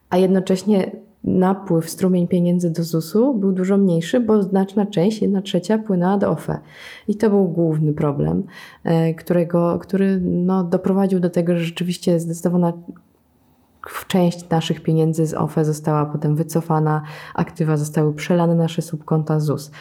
a 0.09 0.17
jednocześnie 0.17 0.91
napływ, 1.23 1.89
strumień 1.89 2.27
pieniędzy 2.27 2.71
do 2.71 2.83
ZUS-u 2.83 3.33
był 3.33 3.51
dużo 3.51 3.77
mniejszy, 3.77 4.19
bo 4.19 4.43
znaczna 4.43 4.85
część, 4.85 5.21
jedna 5.21 5.41
trzecia 5.41 5.77
płynęła 5.77 6.17
do 6.17 6.29
OFE. 6.29 6.59
I 7.07 7.15
to 7.15 7.29
był 7.29 7.47
główny 7.47 7.93
problem, 7.93 8.43
e, 8.83 9.13
którego, 9.13 9.79
który 9.79 10.19
no, 10.21 10.63
doprowadził 10.63 11.19
do 11.19 11.29
tego, 11.29 11.57
że 11.57 11.63
rzeczywiście 11.63 12.19
zdecydowana 12.19 12.73
część 14.07 14.49
naszych 14.49 14.83
pieniędzy 14.83 15.25
z 15.27 15.33
OFE 15.33 15.65
została 15.65 16.05
potem 16.05 16.35
wycofana, 16.35 17.01
aktywa 17.35 17.77
zostały 17.77 18.13
przelane 18.13 18.55
na 18.55 18.63
nasze 18.63 18.81
subkonta 18.81 19.39
ZUS. 19.39 19.71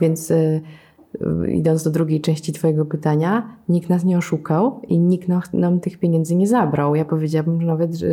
Więc 0.00 0.30
y, 0.30 0.62
idąc 1.48 1.84
do 1.84 1.90
drugiej 1.90 2.20
części 2.20 2.52
Twojego 2.52 2.84
pytania, 2.84 3.48
nikt 3.68 3.88
nas 3.88 4.04
nie 4.04 4.18
oszukał 4.18 4.80
i 4.88 4.98
nikt 4.98 5.28
nam, 5.28 5.42
nam, 5.52 5.80
tych 5.80 5.98
pieniędzy 5.98 6.36
nie 6.36 6.46
zabrał. 6.46 6.94
Ja 6.94 7.04
powiedziałabym, 7.04 7.60
że 7.60 7.66
nawet 7.66 7.94
że 7.94 8.06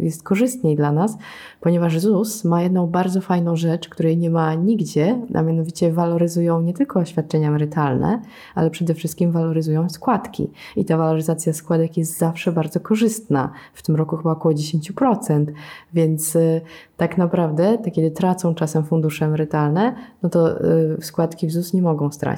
jest 0.00 0.22
korzystniej 0.22 0.76
dla 0.76 0.92
nas, 0.92 1.18
ponieważ 1.60 2.00
ZUS 2.00 2.44
ma 2.44 2.62
jedną 2.62 2.86
bardzo 2.86 3.20
fajną 3.20 3.56
rzecz, 3.56 3.88
której 3.88 4.16
nie 4.16 4.30
ma 4.30 4.54
nigdzie, 4.54 5.20
a 5.34 5.42
mianowicie 5.42 5.92
waloryzują 5.92 6.62
nie 6.62 6.74
tylko 6.74 7.04
świadczenia 7.04 7.48
emerytalne, 7.48 8.22
ale 8.54 8.70
przede 8.70 8.94
wszystkim 8.94 9.32
waloryzują 9.32 9.88
składki. 9.88 10.50
I 10.76 10.84
ta 10.84 10.96
waloryzacja 10.96 11.52
składek 11.52 11.96
jest 11.96 12.18
zawsze 12.18 12.52
bardzo 12.52 12.80
korzystna. 12.80 13.52
W 13.74 13.82
tym 13.82 13.96
roku 13.96 14.16
chyba 14.16 14.32
około 14.32 14.54
10%, 14.54 15.46
więc 15.92 16.36
y, 16.36 16.60
tak 16.96 17.18
naprawdę, 17.18 17.78
kiedy 17.92 18.10
tracą 18.10 18.54
czasem 18.54 18.84
fundusze 18.84 19.26
emerytalne, 19.26 19.94
no 20.22 20.28
to 20.28 20.64
y, 20.64 20.96
składki 21.00 21.46
w 21.46 21.52
ZUS 21.52 21.74
nie 21.74 21.82
mogą 21.82 22.10
stracić, 22.12 22.37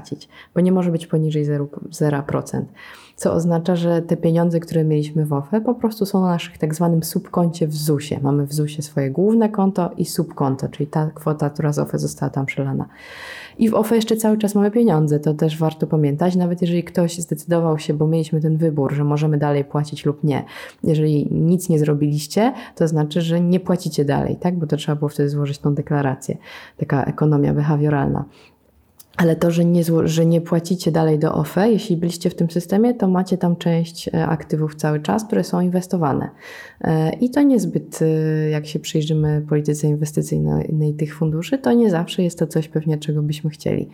bo 0.54 0.60
nie 0.60 0.72
może 0.72 0.90
być 0.90 1.06
poniżej 1.06 1.46
0%. 1.46 2.62
Co 3.20 3.32
oznacza, 3.32 3.76
że 3.76 4.02
te 4.02 4.16
pieniądze, 4.16 4.60
które 4.60 4.84
mieliśmy 4.84 5.26
w 5.26 5.32
OFE, 5.32 5.60
po 5.60 5.74
prostu 5.74 6.06
są 6.06 6.20
na 6.20 6.26
naszych 6.26 6.58
tak 6.58 6.74
zwanym 6.74 7.02
subkoncie 7.02 7.66
w 7.66 7.74
ZUS-ie. 7.74 8.20
Mamy 8.22 8.46
w 8.46 8.52
ZUS-ie 8.52 8.82
swoje 8.82 9.10
główne 9.10 9.48
konto 9.48 9.90
i 9.96 10.04
subkonto, 10.04 10.68
czyli 10.68 10.86
ta 10.86 11.10
kwota, 11.14 11.50
która 11.50 11.72
z 11.72 11.78
OFE 11.78 11.98
została 11.98 12.30
tam 12.30 12.46
przelana. 12.46 12.88
I 13.58 13.68
w 13.68 13.74
OFE 13.74 13.96
jeszcze 13.96 14.16
cały 14.16 14.38
czas 14.38 14.54
mamy 14.54 14.70
pieniądze, 14.70 15.20
to 15.20 15.34
też 15.34 15.58
warto 15.58 15.86
pamiętać, 15.86 16.36
nawet 16.36 16.60
jeżeli 16.60 16.84
ktoś 16.84 17.18
zdecydował 17.18 17.78
się, 17.78 17.94
bo 17.94 18.06
mieliśmy 18.06 18.40
ten 18.40 18.56
wybór, 18.56 18.94
że 18.94 19.04
możemy 19.04 19.38
dalej 19.38 19.64
płacić 19.64 20.04
lub 20.04 20.24
nie. 20.24 20.44
Jeżeli 20.84 21.28
nic 21.30 21.68
nie 21.68 21.78
zrobiliście, 21.78 22.52
to 22.76 22.88
znaczy, 22.88 23.20
że 23.20 23.40
nie 23.40 23.60
płacicie 23.60 24.04
dalej, 24.04 24.36
tak? 24.36 24.58
Bo 24.58 24.66
to 24.66 24.76
trzeba 24.76 24.96
było 24.96 25.08
wtedy 25.08 25.28
złożyć 25.28 25.58
tą 25.58 25.74
deklarację. 25.74 26.36
Taka 26.76 27.04
ekonomia 27.04 27.54
behawioralna. 27.54 28.24
Ale 29.16 29.36
to, 29.36 29.50
że 29.50 29.64
nie, 29.64 29.82
że 30.04 30.26
nie 30.26 30.40
płacicie 30.40 30.92
dalej 30.92 31.18
do 31.18 31.34
OFE, 31.34 31.70
jeśli 31.70 31.96
byliście 31.96 32.30
w 32.30 32.34
tym 32.34 32.50
systemie, 32.50 32.94
to 32.94 33.08
macie 33.08 33.38
tam 33.38 33.56
część 33.56 34.08
e, 34.08 34.26
aktywów 34.26 34.74
cały 34.74 35.00
czas, 35.00 35.24
które 35.24 35.44
są 35.44 35.60
inwestowane. 35.60 36.30
E, 36.80 37.12
I 37.12 37.30
to 37.30 37.42
niezbyt, 37.42 37.98
e, 38.02 38.06
jak 38.50 38.66
się 38.66 38.78
przyjrzymy 38.78 39.44
polityce 39.48 39.86
inwestycyjnej 39.86 40.94
tych 40.94 41.16
funduszy, 41.16 41.58
to 41.58 41.72
nie 41.72 41.90
zawsze 41.90 42.22
jest 42.22 42.38
to 42.38 42.46
coś 42.46 42.68
pewnie, 42.68 42.98
czego 42.98 43.22
byśmy 43.22 43.50
chcieli. 43.50 43.88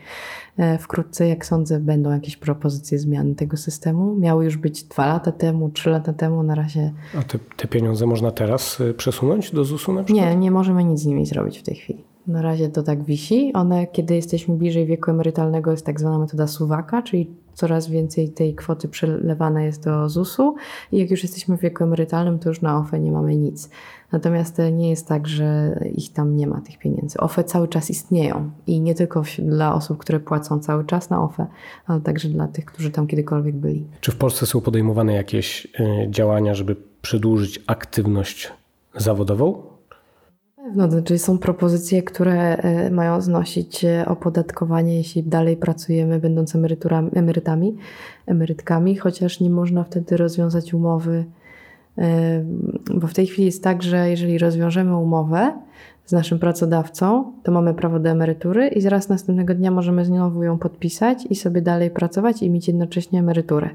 Wkrótce, 0.81 1.29
jak 1.29 1.47
sądzę, 1.47 1.81
będą 1.81 2.11
jakieś 2.11 2.37
propozycje 2.37 2.99
zmiany 2.99 3.35
tego 3.35 3.57
systemu. 3.57 4.17
Miały 4.17 4.45
już 4.45 4.57
być 4.57 4.83
dwa 4.83 5.07
lata 5.07 5.33
temu, 5.33 5.71
trzy 5.71 5.91
lata 5.91 6.13
temu, 6.13 6.43
na 6.43 6.55
razie. 6.55 6.93
A 7.19 7.23
te, 7.23 7.39
te 7.57 7.69
pieniądze 7.69 8.07
można 8.07 8.31
teraz 8.31 8.83
przesunąć 8.97 9.51
do 9.51 9.65
ZUS-u 9.65 9.93
na 9.93 10.05
przykład? 10.05 10.27
Nie, 10.27 10.37
nie 10.37 10.51
możemy 10.51 10.85
nic 10.85 11.01
z 11.01 11.07
nimi 11.07 11.27
zrobić 11.27 11.59
w 11.59 11.63
tej 11.63 11.75
chwili. 11.75 12.05
Na 12.29 12.43
razie 12.43 12.69
to 12.69 12.83
tak 12.83 13.05
wisi. 13.05 13.53
One, 13.55 13.87
kiedy 13.87 14.15
jesteśmy 14.15 14.57
bliżej 14.57 14.87
wieku 14.87 15.11
emerytalnego, 15.11 15.71
jest 15.71 15.87
tak 15.87 16.01
zwana 16.01 16.19
metoda 16.19 16.47
suwaka, 16.47 17.03
czyli 17.03 17.31
coraz 17.55 17.89
więcej 17.89 18.29
tej 18.29 18.55
kwoty 18.55 18.89
przelewane 18.89 19.65
jest 19.65 19.85
do 19.85 20.09
ZUS-u 20.09 20.55
i 20.93 20.99
jak 20.99 21.11
już 21.11 21.23
jesteśmy 21.23 21.57
w 21.57 21.61
wieku 21.61 21.85
emerytalnym, 21.85 22.39
to 22.39 22.49
już 22.49 22.63
na 22.63 22.79
OFE 22.79 23.01
nie 23.01 23.13
mamy 23.13 23.37
nic. 23.37 23.71
Natomiast 24.13 24.59
nie 24.73 24.91
jest 24.91 25.09
tak, 25.09 25.29
że 25.29 25.79
ich 25.95 26.13
tam 26.13 26.37
nie 26.37 26.47
ma 26.47 26.61
tych 26.61 26.79
pieniędzy. 26.79 27.19
OFE 27.19 27.45
cały 27.45 27.69
czas 27.69 27.91
istnieją 27.91 28.51
i 28.67 28.81
nie 28.81 28.95
tylko 28.95 29.23
dla 29.39 29.75
osób, 29.75 29.99
które 29.99 30.21
płacą 30.21 30.59
cały 30.59 30.85
czas 30.85 31.11
na 31.11 31.23
OFE, 31.23 31.47
ale 31.87 32.01
także 32.01 32.29
dla 32.29 32.49
tych, 32.49 32.65
którzy 32.65 32.91
tam 32.91 33.07
kiedykolwiek 33.07 33.55
byli. 33.55 33.87
Czy 34.01 34.13
w 34.13 34.17
Polsce 34.17 34.47
są 34.47 34.61
podejmowane 34.61 35.13
jakieś 35.15 35.67
y, 35.81 36.07
działania, 36.11 36.55
żeby 36.55 36.77
przedłużyć 37.03 37.63
aktywność 37.67 38.53
zawodową? 38.95 39.76
Pewno, 40.67 40.91
znaczy 40.91 41.19
są 41.19 41.39
propozycje, 41.39 42.03
które 42.03 42.57
e, 42.57 42.91
mają 42.91 43.21
znosić 43.21 43.85
e, 43.85 44.05
opodatkowanie, 44.07 44.97
jeśli 44.97 45.23
dalej 45.23 45.57
pracujemy, 45.57 46.19
będąc 46.19 46.55
emerytami, 47.15 47.77
emerytkami, 48.27 48.97
chociaż 48.97 49.41
nie 49.41 49.51
można 49.51 49.85
wtedy 49.85 50.17
rozwiązać 50.17 50.75
umowy, 50.75 51.25
e, 51.99 52.45
bo 52.95 53.07
w 53.07 53.15
tej 53.15 53.27
chwili 53.27 53.47
jest 53.47 53.65
tak, 53.65 53.83
że 53.83 54.11
jeżeli 54.11 54.39
rozwiążemy 54.39 54.97
umowę, 54.97 55.53
z 56.07 56.13
naszym 56.13 56.39
pracodawcą, 56.39 57.33
to 57.43 57.53
mamy 57.53 57.75
prawo 57.75 57.99
do 57.99 58.11
emerytury 58.11 58.69
i 58.69 58.81
zaraz 58.81 59.09
następnego 59.09 59.55
dnia 59.55 59.71
możemy 59.71 60.05
znowu 60.05 60.43
ją 60.43 60.59
podpisać 60.59 61.27
i 61.31 61.35
sobie 61.35 61.63
dalej 61.63 61.91
pracować 61.91 62.43
i 62.43 62.51
mieć 62.51 62.69
jednocześnie 62.69 63.21
emeryturę. 63.21 63.71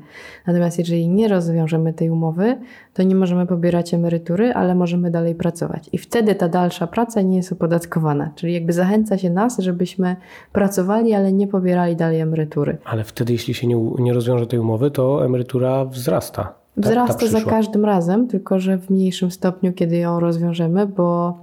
Natomiast 0.47 0.79
jeżeli 0.79 1.09
nie 1.09 1.27
rozwiążemy 1.27 1.93
tej 1.93 2.09
umowy, 2.09 2.57
to 2.93 3.03
nie 3.03 3.15
możemy 3.15 3.47
pobierać 3.47 3.93
emerytury, 3.93 4.53
ale 4.53 4.75
możemy 4.75 5.11
dalej 5.11 5.35
pracować. 5.35 5.89
I 5.91 5.97
wtedy 5.97 6.35
ta 6.35 6.47
dalsza 6.49 6.87
praca 6.87 7.21
nie 7.21 7.37
jest 7.37 7.51
opodatkowana. 7.51 8.31
Czyli 8.35 8.53
jakby 8.53 8.73
zachęca 8.73 9.17
się 9.17 9.29
nas, 9.29 9.59
żebyśmy 9.59 10.15
pracowali, 10.51 11.13
ale 11.13 11.33
nie 11.33 11.47
pobierali 11.47 11.95
dalej 11.95 12.19
emerytury. 12.19 12.77
Ale 12.85 13.03
wtedy, 13.03 13.33
jeśli 13.33 13.53
się 13.53 13.67
nie, 13.67 13.75
nie 13.99 14.13
rozwiąże 14.13 14.47
tej 14.47 14.59
umowy, 14.59 14.91
to 14.91 15.25
emerytura 15.25 15.85
wzrasta. 15.85 16.43
Ta, 16.43 16.81
wzrasta 16.81 17.19
ta 17.19 17.27
za 17.27 17.41
każdym 17.41 17.85
razem, 17.85 18.27
tylko 18.27 18.59
że 18.59 18.77
w 18.77 18.89
mniejszym 18.89 19.31
stopniu, 19.31 19.73
kiedy 19.73 19.97
ją 19.97 20.19
rozwiążemy, 20.19 20.87
bo 20.87 21.37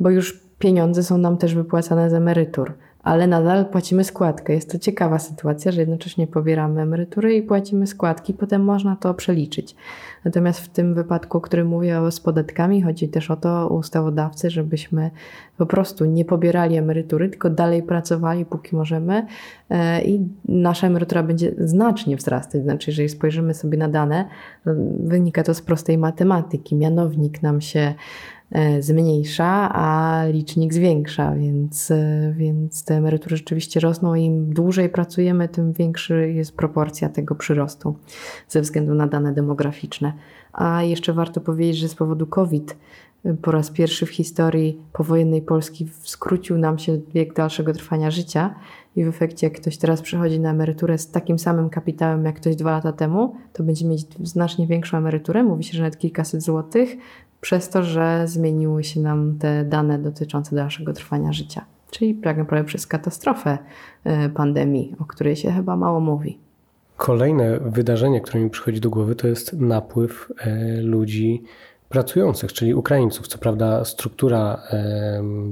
bo 0.00 0.10
już 0.10 0.40
pieniądze 0.58 1.02
są 1.02 1.18
nam 1.18 1.36
też 1.36 1.54
wypłacane 1.54 2.10
z 2.10 2.14
emerytur, 2.14 2.74
ale 3.02 3.26
nadal 3.26 3.66
płacimy 3.66 4.04
składkę. 4.04 4.52
Jest 4.52 4.72
to 4.72 4.78
ciekawa 4.78 5.18
sytuacja, 5.18 5.72
że 5.72 5.80
jednocześnie 5.80 6.26
pobieramy 6.26 6.80
emerytury 6.80 7.34
i 7.34 7.42
płacimy 7.42 7.86
składki, 7.86 8.34
potem 8.34 8.64
można 8.64 8.96
to 8.96 9.14
przeliczyć. 9.14 9.76
Natomiast 10.24 10.60
w 10.60 10.68
tym 10.68 10.94
wypadku, 10.94 11.38
o 11.38 11.40
którym 11.40 11.66
mówię 11.66 12.00
z 12.10 12.20
podatkami, 12.20 12.82
chodzi 12.82 13.08
też 13.08 13.30
o 13.30 13.36
to 13.36 13.68
ustawodawcy, 13.68 14.50
żebyśmy 14.50 15.10
po 15.56 15.66
prostu 15.66 16.04
nie 16.04 16.24
pobierali 16.24 16.76
emerytury, 16.76 17.28
tylko 17.28 17.50
dalej 17.50 17.82
pracowali, 17.82 18.44
póki 18.44 18.76
możemy 18.76 19.26
e, 19.70 20.04
i 20.04 20.28
nasza 20.48 20.86
emerytura 20.86 21.22
będzie 21.22 21.52
znacznie 21.58 22.16
wzrastać. 22.16 22.62
Znaczy, 22.62 22.90
jeżeli 22.90 23.08
spojrzymy 23.08 23.54
sobie 23.54 23.78
na 23.78 23.88
dane, 23.88 24.24
wynika 25.00 25.42
to 25.42 25.54
z 25.54 25.62
prostej 25.62 25.98
matematyki. 25.98 26.76
Mianownik 26.76 27.42
nam 27.42 27.60
się 27.60 27.94
zmniejsza, 28.80 29.70
a 29.72 30.24
licznik 30.26 30.74
zwiększa, 30.74 31.34
więc, 31.34 31.90
e, 31.90 32.34
więc 32.36 32.84
te 32.84 32.94
emerytury 32.94 33.36
rzeczywiście 33.36 33.80
rosną. 33.80 34.14
Im 34.14 34.54
dłużej 34.54 34.88
pracujemy, 34.88 35.48
tym 35.48 35.72
większa 35.72 36.14
jest 36.14 36.56
proporcja 36.56 37.08
tego 37.08 37.34
przyrostu 37.34 37.96
ze 38.48 38.60
względu 38.60 38.94
na 38.94 39.06
dane 39.06 39.32
demograficzne. 39.32 40.12
A 40.52 40.82
jeszcze 40.82 41.12
warto 41.12 41.40
powiedzieć, 41.40 41.76
że 41.76 41.88
z 41.88 41.94
powodu 41.94 42.26
COVID 42.26 42.76
e, 43.24 43.34
po 43.34 43.50
raz 43.50 43.70
pierwszy 43.70 44.06
w 44.06 44.10
historii 44.10 44.80
powojennej 44.92 45.42
Polski 45.42 45.88
skrócił 46.02 46.58
nam 46.58 46.78
się 46.78 47.00
wiek 47.14 47.34
dalszego 47.34 47.72
trwania 47.72 48.10
życia 48.10 48.54
i 48.96 49.04
w 49.04 49.08
efekcie 49.08 49.46
jak 49.46 49.56
ktoś 49.56 49.76
teraz 49.76 50.02
przychodzi 50.02 50.40
na 50.40 50.50
emeryturę 50.50 50.98
z 50.98 51.10
takim 51.10 51.38
samym 51.38 51.70
kapitałem 51.70 52.24
jak 52.24 52.36
ktoś 52.36 52.56
dwa 52.56 52.70
lata 52.70 52.92
temu, 52.92 53.34
to 53.52 53.62
będzie 53.62 53.86
mieć 53.86 54.06
znacznie 54.22 54.66
większą 54.66 54.98
emeryturę, 54.98 55.42
mówi 55.42 55.64
się, 55.64 55.72
że 55.72 55.82
nawet 55.82 55.98
kilkaset 55.98 56.42
złotych, 56.42 56.96
przez 57.40 57.68
to, 57.68 57.82
że 57.82 58.22
zmieniły 58.26 58.84
się 58.84 59.00
nam 59.00 59.38
te 59.38 59.64
dane 59.64 59.98
dotyczące 59.98 60.56
dalszego 60.56 60.92
trwania 60.92 61.32
życia. 61.32 61.64
Czyli 61.90 62.14
tak 62.14 62.38
naprawdę 62.38 62.66
przez 62.66 62.86
katastrofę 62.86 63.58
e, 64.04 64.28
pandemii, 64.28 64.96
o 65.00 65.04
której 65.04 65.36
się 65.36 65.52
chyba 65.52 65.76
mało 65.76 66.00
mówi. 66.00 66.38
Kolejne 66.96 67.60
wydarzenie, 67.60 68.20
które 68.20 68.40
mi 68.40 68.50
przychodzi 68.50 68.80
do 68.80 68.90
głowy, 68.90 69.14
to 69.14 69.28
jest 69.28 69.52
napływ 69.52 70.32
e, 70.38 70.80
ludzi 70.82 71.42
pracujących, 71.88 72.52
czyli 72.52 72.74
Ukraińców. 72.74 73.28
Co 73.28 73.38
prawda, 73.38 73.84
struktura 73.84 74.62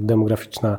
demograficzna 0.01 0.77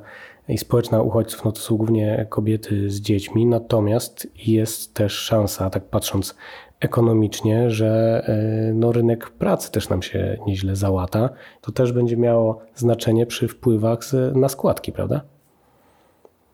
i 0.49 0.59
społeczna 0.59 1.03
uchodźców 1.03 1.44
no 1.44 1.53
to 1.53 1.61
są 1.61 1.77
głównie 1.77 2.27
kobiety 2.29 2.90
z 2.90 3.01
dziećmi, 3.01 3.47
natomiast 3.47 4.29
jest 4.47 4.94
też 4.94 5.12
szansa, 5.12 5.71
tak 5.71 5.85
patrząc 5.85 6.37
ekonomicznie, 6.81 7.71
że 7.71 8.23
e, 8.29 8.73
no, 8.73 8.93
rynek 8.93 9.31
pracy 9.31 9.73
też 9.73 9.88
nam 9.88 10.03
się 10.03 10.38
nieźle 10.47 10.77
załata. 10.77 11.31
To 11.61 11.73
też 11.73 11.93
będzie 11.93 12.17
miało 12.17 12.61
znaczenie 12.75 13.27
przy 13.27 13.49
wpływach 13.49 14.01
na 14.35 14.49
składki, 14.49 14.93
prawda? 14.93 15.21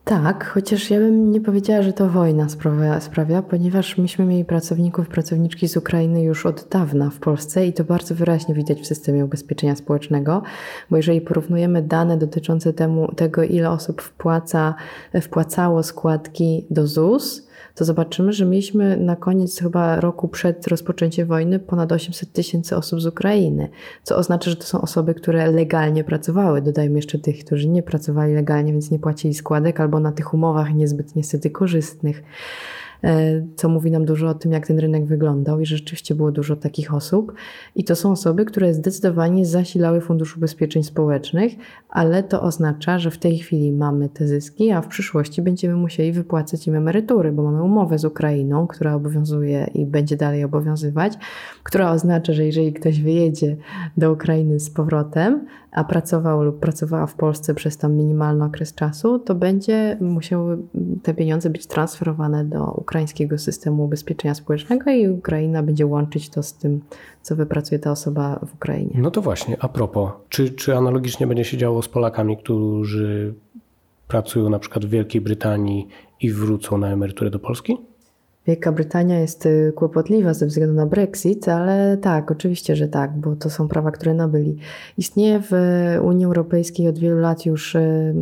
Tak, 0.04 0.46
chociaż 0.46 0.90
ja 0.90 0.98
bym 0.98 1.30
nie 1.30 1.40
powiedziała, 1.40 1.82
że 1.82 1.92
to 1.92 2.08
wojna 2.08 2.48
sprawia, 2.48 3.00
sprawia, 3.00 3.42
ponieważ 3.42 3.98
myśmy 3.98 4.24
mieli 4.26 4.44
pracowników, 4.44 5.08
pracowniczki 5.08 5.68
z 5.68 5.76
Ukrainy 5.76 6.22
już 6.22 6.46
od 6.46 6.68
dawna 6.70 7.10
w 7.10 7.18
Polsce 7.18 7.66
i 7.66 7.72
to 7.72 7.84
bardzo 7.84 8.14
wyraźnie 8.14 8.54
widać 8.54 8.80
w 8.80 8.86
systemie 8.86 9.24
ubezpieczenia 9.24 9.76
społecznego, 9.76 10.42
bo 10.90 10.96
jeżeli 10.96 11.20
porównujemy 11.20 11.82
dane 11.82 12.16
dotyczące 12.16 12.72
temu, 12.72 13.14
tego, 13.14 13.42
ile 13.42 13.70
osób 13.70 14.02
wpłaca, 14.02 14.74
wpłacało 15.22 15.82
składki 15.82 16.66
do 16.70 16.86
ZUS, 16.86 17.48
to 17.74 17.84
zobaczymy, 17.84 18.32
że 18.32 18.44
mieliśmy 18.44 18.96
na 18.96 19.16
koniec 19.16 19.58
chyba 19.58 20.00
roku 20.00 20.28
przed 20.28 20.68
rozpoczęciem 20.68 21.28
wojny 21.28 21.58
ponad 21.58 21.92
800 21.92 22.32
tysięcy 22.32 22.76
osób 22.76 23.00
z 23.00 23.06
Ukrainy, 23.06 23.68
co 24.02 24.16
oznacza, 24.16 24.50
że 24.50 24.56
to 24.56 24.64
są 24.64 24.80
osoby, 24.80 25.14
które 25.14 25.50
legalnie 25.50 26.04
pracowały. 26.04 26.62
Dodajmy 26.62 26.96
jeszcze 26.96 27.18
tych, 27.18 27.44
którzy 27.44 27.68
nie 27.68 27.82
pracowali 27.82 28.34
legalnie, 28.34 28.72
więc 28.72 28.90
nie 28.90 28.98
płacili 28.98 29.34
składek 29.34 29.80
albo 29.80 30.00
na 30.00 30.12
tych 30.12 30.34
umowach 30.34 30.74
niezbyt 30.74 31.16
niestety 31.16 31.50
korzystnych. 31.50 32.22
E, 33.04 33.42
co 33.56 33.68
mówi 33.68 33.90
nam 33.90 34.04
dużo 34.04 34.28
o 34.28 34.34
tym, 34.34 34.52
jak 34.52 34.66
ten 34.66 34.78
rynek 34.78 35.04
wyglądał 35.04 35.60
i 35.60 35.66
że 35.66 35.76
rzeczywiście 35.76 36.14
było 36.14 36.32
dużo 36.32 36.56
takich 36.56 36.94
osób. 36.94 37.32
I 37.74 37.84
to 37.84 37.96
są 37.96 38.12
osoby, 38.12 38.44
które 38.44 38.74
zdecydowanie 38.74 39.46
zasilały 39.46 40.00
Fundusz 40.00 40.36
Ubezpieczeń 40.36 40.82
Społecznych, 40.82 41.52
ale 41.88 42.22
to 42.22 42.42
oznacza, 42.42 42.98
że 42.98 43.10
w 43.10 43.18
tej 43.18 43.38
chwili 43.38 43.72
mamy 43.72 44.08
te 44.08 44.28
zyski, 44.28 44.70
a 44.70 44.80
w 44.80 44.88
przyszłości 44.88 45.42
będziemy 45.42 45.76
musieli 45.76 46.12
wypłacać 46.12 46.66
im 46.66 46.74
emerytury, 46.74 47.32
bo 47.32 47.42
mamy 47.42 47.62
umowę 47.62 47.98
z 47.98 48.04
Ukrainą, 48.04 48.66
która 48.66 48.94
obowiązuje 48.94 49.70
i 49.74 49.86
będzie 49.86 50.16
dalej 50.16 50.44
obowiązywać, 50.44 51.12
która 51.62 51.90
oznacza, 51.90 52.32
że 52.32 52.44
jeżeli 52.44 52.72
ktoś 52.72 53.00
wyjedzie 53.00 53.56
do 53.96 54.12
Ukrainy 54.12 54.60
z 54.60 54.70
powrotem, 54.70 55.46
a 55.74 55.84
pracował 55.84 56.42
lub 56.42 56.60
pracowała 56.60 57.06
w 57.06 57.14
Polsce 57.14 57.54
przez 57.54 57.76
tam 57.76 57.96
minimalny 57.96 58.44
okres 58.44 58.74
czasu, 58.74 59.18
to 59.18 59.34
będzie 59.34 59.96
musiały 60.00 60.58
te 61.02 61.14
pieniądze 61.14 61.50
być 61.50 61.66
transferowane 61.66 62.44
do 62.44 62.64
ukraińskiego 62.64 63.38
systemu 63.38 63.84
ubezpieczenia 63.84 64.34
społecznego 64.34 64.90
i 64.90 65.08
Ukraina 65.08 65.62
będzie 65.62 65.86
łączyć 65.86 66.30
to 66.30 66.42
z 66.42 66.54
tym, 66.54 66.80
co 67.22 67.36
wypracuje 67.36 67.78
ta 67.78 67.90
osoba 67.90 68.40
w 68.46 68.54
Ukrainie. 68.54 68.94
No 68.94 69.10
to 69.10 69.22
właśnie, 69.22 69.56
a 69.60 69.68
propos, 69.68 70.10
czy, 70.28 70.50
czy 70.50 70.76
analogicznie 70.76 71.26
będzie 71.26 71.44
się 71.44 71.56
działo 71.56 71.82
z 71.82 71.88
Polakami, 71.88 72.36
którzy 72.36 73.34
pracują 74.08 74.50
na 74.50 74.58
przykład 74.58 74.86
w 74.86 74.88
Wielkiej 74.88 75.20
Brytanii 75.20 75.88
i 76.20 76.30
wrócą 76.30 76.78
na 76.78 76.88
emeryturę 76.88 77.30
do 77.30 77.38
Polski? 77.38 77.76
Wielka 78.46 78.72
Brytania 78.72 79.20
jest 79.20 79.46
y, 79.46 79.72
kłopotliwa 79.76 80.34
ze 80.34 80.46
względu 80.46 80.74
na 80.74 80.86
Brexit, 80.86 81.48
ale 81.48 81.96
tak, 81.96 82.30
oczywiście, 82.30 82.76
że 82.76 82.88
tak, 82.88 83.16
bo 83.16 83.36
to 83.36 83.50
są 83.50 83.68
prawa, 83.68 83.90
które 83.90 84.14
nabyli. 84.14 84.56
Istnieje 84.98 85.40
w 85.40 85.52
Unii 86.02 86.24
Europejskiej 86.24 86.88
od 86.88 86.98
wielu 86.98 87.18
lat 87.18 87.46
już 87.46 87.74
y, 87.74 88.12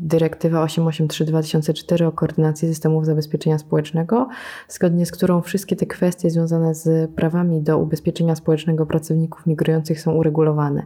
dyrektywa 0.00 0.66
883-2004 0.66 2.04
o 2.04 2.12
koordynacji 2.12 2.68
systemów 2.68 3.06
zabezpieczenia 3.06 3.58
społecznego, 3.58 4.28
zgodnie 4.68 5.06
z 5.06 5.12
którą 5.12 5.40
wszystkie 5.40 5.76
te 5.76 5.86
kwestie 5.86 6.30
związane 6.30 6.74
z 6.74 7.10
prawami 7.10 7.62
do 7.62 7.78
ubezpieczenia 7.78 8.36
społecznego 8.36 8.86
pracowników 8.86 9.46
migrujących 9.46 10.00
są 10.00 10.14
uregulowane. 10.14 10.82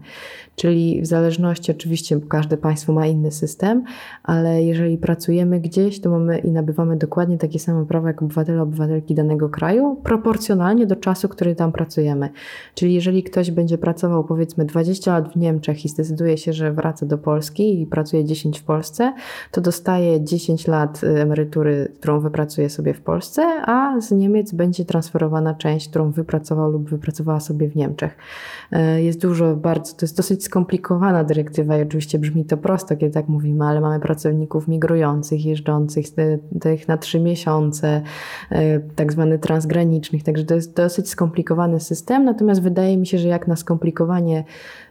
Czyli 0.57 1.03
w 1.03 1.07
zależności, 1.07 1.73
oczywiście 1.73 2.21
każde 2.29 2.57
państwo 2.57 2.93
ma 2.93 3.07
inny 3.07 3.33
system, 3.33 3.85
ale 4.23 4.63
jeżeli 4.63 4.99
pracujemy 4.99 5.61
gdzieś, 5.61 6.01
to 6.01 6.11
mamy 6.11 6.39
i 6.39 6.51
nabywamy 6.51 6.97
dokładnie 6.97 7.39
takie 7.39 7.59
same 7.59 7.87
prawa 7.87 8.09
jak 8.09 8.23
obywatele, 8.23 8.63
obywatelki 8.81 9.15
danego 9.15 9.49
kraju, 9.49 9.97
proporcjonalnie 10.05 10.87
do 10.87 10.97
czasu, 10.97 11.29
który 11.29 11.55
tam 11.55 11.73
pracujemy. 11.73 12.31
Czyli 12.75 12.95
jeżeli 12.95 13.23
ktoś 13.23 13.51
będzie 13.51 13.79
pracował 13.79 14.25
powiedzmy 14.25 14.65
20 14.65 15.13
lat 15.13 15.33
w 15.33 15.37
Niemczech 15.37 15.85
i 15.85 15.89
zdecyduje 15.89 16.39
się, 16.39 16.53
że 16.53 16.73
wraca 16.73 17.07
do 17.07 17.19
Polski 17.19 17.83
i 17.83 17.87
pracuje 17.87 18.25
10 18.25 18.61
w 18.61 18.65
Polsce, 18.65 19.13
to 19.51 19.61
dostaje 19.61 20.25
10 20.25 20.67
lat 20.67 21.05
y, 21.05 21.07
emerytury, 21.07 21.93
którą 21.99 22.21
wypracuje 22.21 22.71
sobie 22.71 22.95
w 22.95 23.01
Polsce, 23.01 23.43
a 23.67 24.01
z 24.01 24.11
Niemiec 24.11 24.53
będzie 24.53 24.85
transferowana 24.85 25.55
część, 25.55 25.89
którą 25.89 26.11
wypracował 26.11 26.71
lub 26.71 26.91
wypracowała 26.91 27.41
sobie 27.41 27.69
w 27.69 27.77
Niemczech. 27.77 28.17
Y, 28.73 29.03
jest 29.03 29.21
dużo 29.21 29.57
bardzo, 29.57 29.97
to 29.97 30.07
jest 30.07 30.17
dosyć 30.17 30.45
skomplikowana 30.45 31.25
dyrektywa 31.25 31.79
i 31.79 31.83
oczywiście 31.83 32.19
brzmi 32.19 32.45
to 32.45 32.57
prosto, 32.57 32.97
kiedy 32.97 33.15
tak 33.15 33.29
mówimy, 33.29 33.65
ale 33.65 33.81
mamy 33.81 34.01
pracowników 34.01 34.69
migrujących, 34.69 35.45
jeżdżących 35.45 36.07
tych 36.61 36.89
na 36.89 36.97
trzy 36.97 37.21
miesiące, 37.21 38.03
tak 38.97 39.13
zwany 39.13 39.39
transgranicznych. 39.39 40.23
Także 40.23 40.45
to 40.45 40.55
jest 40.55 40.77
dosyć 40.77 41.09
skomplikowany 41.09 41.81
system, 41.81 42.25
natomiast 42.25 42.63
wydaje 42.63 42.97
mi 42.97 43.07
się, 43.07 43.19
że 43.19 43.29
jak 43.29 43.49
na 43.49 43.57
skomplikowanie 43.57 44.45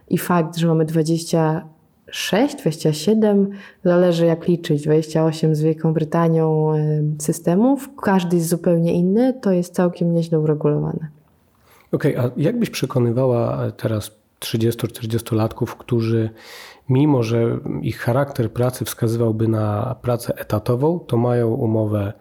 i 0.08 0.18
fakt, 0.18 0.56
że 0.56 0.66
mamy 0.66 0.84
26, 0.84 2.56
27, 2.56 3.50
zależy 3.84 4.26
jak 4.26 4.48
liczyć, 4.48 4.82
28 4.82 5.54
z 5.54 5.62
Wielką 5.62 5.92
Brytanią 5.92 6.72
systemów, 7.18 7.90
każdy 8.02 8.36
jest 8.36 8.48
zupełnie 8.48 8.92
inny, 8.92 9.34
to 9.40 9.52
jest 9.52 9.74
całkiem 9.74 10.14
nieźle 10.14 10.40
uregulowane. 10.40 11.08
Okej, 11.92 12.16
okay, 12.16 12.30
a 12.30 12.40
jak 12.40 12.58
byś 12.58 12.70
przekonywała 12.70 13.70
teraz 13.76 14.20
30-40-latków, 14.40 15.66
którzy 15.66 16.30
mimo, 16.88 17.22
że 17.22 17.58
ich 17.82 17.98
charakter 17.98 18.52
pracy 18.52 18.84
wskazywałby 18.84 19.48
na 19.48 19.96
pracę 20.02 20.34
etatową, 20.36 20.98
to 20.98 21.16
mają 21.16 21.48
umowę, 21.48 22.12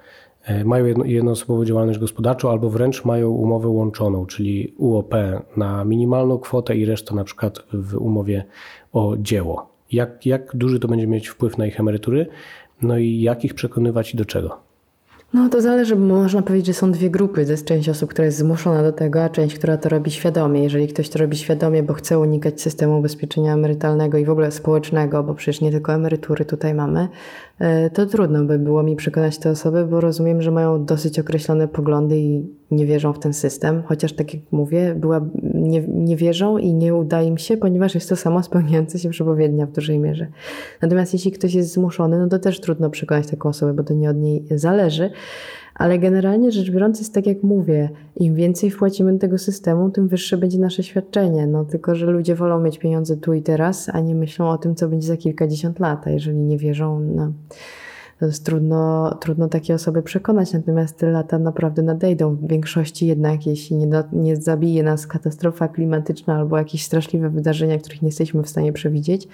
e, 0.49 0.65
mają 0.65 1.03
jednoosobową 1.03 1.65
działalność 1.65 1.99
gospodarczą 1.99 2.51
albo 2.51 2.69
wręcz 2.69 3.05
mają 3.05 3.29
umowę 3.29 3.67
łączoną, 3.67 4.25
czyli 4.25 4.73
UOP 4.77 5.15
na 5.57 5.85
minimalną 5.85 6.37
kwotę 6.37 6.77
i 6.77 6.85
resztę 6.85 7.15
na 7.15 7.23
przykład 7.23 7.59
w 7.73 7.95
umowie 7.97 8.45
o 8.93 9.15
dzieło. 9.17 9.69
Jak, 9.91 10.25
jak 10.25 10.55
duży 10.55 10.79
to 10.79 10.87
będzie 10.87 11.07
mieć 11.07 11.27
wpływ 11.27 11.57
na 11.57 11.65
ich 11.65 11.79
emerytury? 11.79 12.27
No 12.81 12.97
i 12.97 13.21
jak 13.21 13.45
ich 13.45 13.53
przekonywać 13.53 14.13
i 14.13 14.17
do 14.17 14.25
czego? 14.25 14.68
No 15.33 15.49
to 15.49 15.61
zależy, 15.61 15.95
bo 15.95 16.05
można 16.05 16.41
powiedzieć, 16.41 16.67
że 16.67 16.73
są 16.73 16.91
dwie 16.91 17.09
grupy. 17.09 17.45
To 17.45 17.51
jest 17.51 17.65
część 17.65 17.89
osób, 17.89 18.09
która 18.09 18.25
jest 18.25 18.37
zmuszona 18.37 18.83
do 18.83 18.91
tego, 18.91 19.23
a 19.23 19.29
część, 19.29 19.55
która 19.55 19.77
to 19.77 19.89
robi 19.89 20.11
świadomie. 20.11 20.63
Jeżeli 20.63 20.87
ktoś 20.87 21.09
to 21.09 21.19
robi 21.19 21.37
świadomie, 21.37 21.83
bo 21.83 21.93
chce 21.93 22.19
unikać 22.19 22.61
systemu 22.61 22.99
ubezpieczenia 22.99 23.53
emerytalnego 23.53 24.17
i 24.17 24.25
w 24.25 24.29
ogóle 24.29 24.51
społecznego, 24.51 25.23
bo 25.23 25.33
przecież 25.35 25.61
nie 25.61 25.71
tylko 25.71 25.93
emerytury 25.93 26.45
tutaj 26.45 26.73
mamy, 26.73 27.07
E, 27.59 27.89
to 27.89 28.05
trudno 28.05 28.43
by 28.43 28.59
było 28.59 28.83
mi 28.83 28.95
przekonać 28.95 29.37
te 29.37 29.49
osoby, 29.49 29.85
bo 29.85 30.01
rozumiem, 30.01 30.41
że 30.41 30.51
mają 30.51 30.85
dosyć 30.85 31.19
określone 31.19 31.67
poglądy 31.67 32.19
i 32.19 32.47
nie 32.71 32.85
wierzą 32.85 33.13
w 33.13 33.19
ten 33.19 33.33
system. 33.33 33.83
Chociaż, 33.85 34.13
tak 34.13 34.33
jak 34.33 34.43
mówię, 34.51 34.95
była, 34.95 35.21
nie, 35.53 35.81
nie 35.87 36.15
wierzą 36.15 36.57
i 36.57 36.73
nie 36.73 36.95
uda 36.95 37.21
im 37.21 37.37
się, 37.37 37.57
ponieważ 37.57 37.95
jest 37.95 38.09
to 38.09 38.15
samo 38.15 38.43
spełniające 38.43 38.99
się 38.99 39.09
przepowiednia 39.09 39.65
w 39.65 39.71
dużej 39.71 39.99
mierze. 39.99 40.27
Natomiast 40.81 41.13
jeśli 41.13 41.31
ktoś 41.31 41.53
jest 41.53 41.73
zmuszony, 41.73 42.19
no 42.19 42.27
to 42.27 42.39
też 42.39 42.59
trudno 42.59 42.89
przekonać 42.89 43.27
taką 43.27 43.49
osobę, 43.49 43.73
bo 43.73 43.83
to 43.83 43.93
nie 43.93 44.09
od 44.09 44.17
niej 44.17 44.45
zależy. 44.51 45.11
Ale 45.75 45.99
generalnie 45.99 46.51
rzecz 46.51 46.71
biorąc 46.71 46.99
jest 46.99 47.13
tak 47.13 47.27
jak 47.27 47.43
mówię, 47.43 47.89
im 48.15 48.35
więcej 48.35 48.71
wpłacimy 48.71 49.13
do 49.13 49.19
tego 49.19 49.37
systemu, 49.37 49.89
tym 49.89 50.07
wyższe 50.07 50.37
będzie 50.37 50.59
nasze 50.59 50.83
świadczenie. 50.83 51.47
No 51.47 51.65
tylko, 51.65 51.95
że 51.95 52.05
ludzie 52.05 52.35
wolą 52.35 52.59
mieć 52.59 52.77
pieniądze 52.77 53.17
tu 53.17 53.33
i 53.33 53.41
teraz, 53.41 53.89
a 53.93 53.99
nie 53.99 54.15
myślą 54.15 54.49
o 54.49 54.57
tym, 54.57 54.75
co 54.75 54.87
będzie 54.87 55.07
za 55.07 55.17
kilkadziesiąt 55.17 55.79
lat, 55.79 56.07
a 56.07 56.09
jeżeli 56.09 56.37
nie 56.37 56.57
wierzą, 56.57 56.99
no 56.99 57.25
to 57.25 57.33
jest 58.25 58.45
trudno, 58.45 59.13
trudno 59.21 59.47
takie 59.47 59.73
osoby 59.73 60.03
przekonać, 60.03 60.53
natomiast 60.53 60.97
te 60.97 61.09
lata 61.09 61.39
naprawdę 61.39 61.81
nadejdą. 61.81 62.35
W 62.35 62.47
większości 62.47 63.07
jednak, 63.07 63.47
jeśli 63.47 63.75
nie, 63.75 64.03
nie 64.13 64.35
zabije 64.35 64.83
nas 64.83 65.07
katastrofa 65.07 65.67
klimatyczna 65.67 66.35
albo 66.35 66.57
jakieś 66.57 66.83
straszliwe 66.83 67.29
wydarzenia, 67.29 67.77
których 67.77 68.01
nie 68.01 68.07
jesteśmy 68.07 68.43
w 68.43 68.49
stanie 68.49 68.73
przewidzieć, 68.73 69.27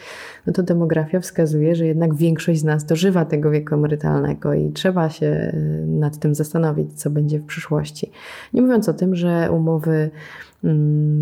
no 0.48 0.54
to 0.54 0.64
demografia 0.64 1.20
wskazuje, 1.20 1.76
że 1.76 1.86
jednak 1.86 2.16
większość 2.16 2.60
z 2.60 2.64
nas 2.64 2.86
dożywa 2.86 3.26
tego 3.26 3.52
wieku 3.52 3.76
emerytalnego 3.76 4.54
i 4.54 4.72
trzeba 4.72 5.10
się 5.10 5.26
y, 5.26 5.86
nad 5.88 6.20
tym 6.20 6.36
zastanowić, 6.36 6.94
co 6.94 7.10
będzie 7.10 7.40
w 7.40 7.46
przyszłości. 7.46 8.12
Nie 8.54 8.62
mówiąc 8.62 8.90
o 8.90 8.94
tym, 8.94 9.16
że 9.16 9.52
umowy 9.52 10.12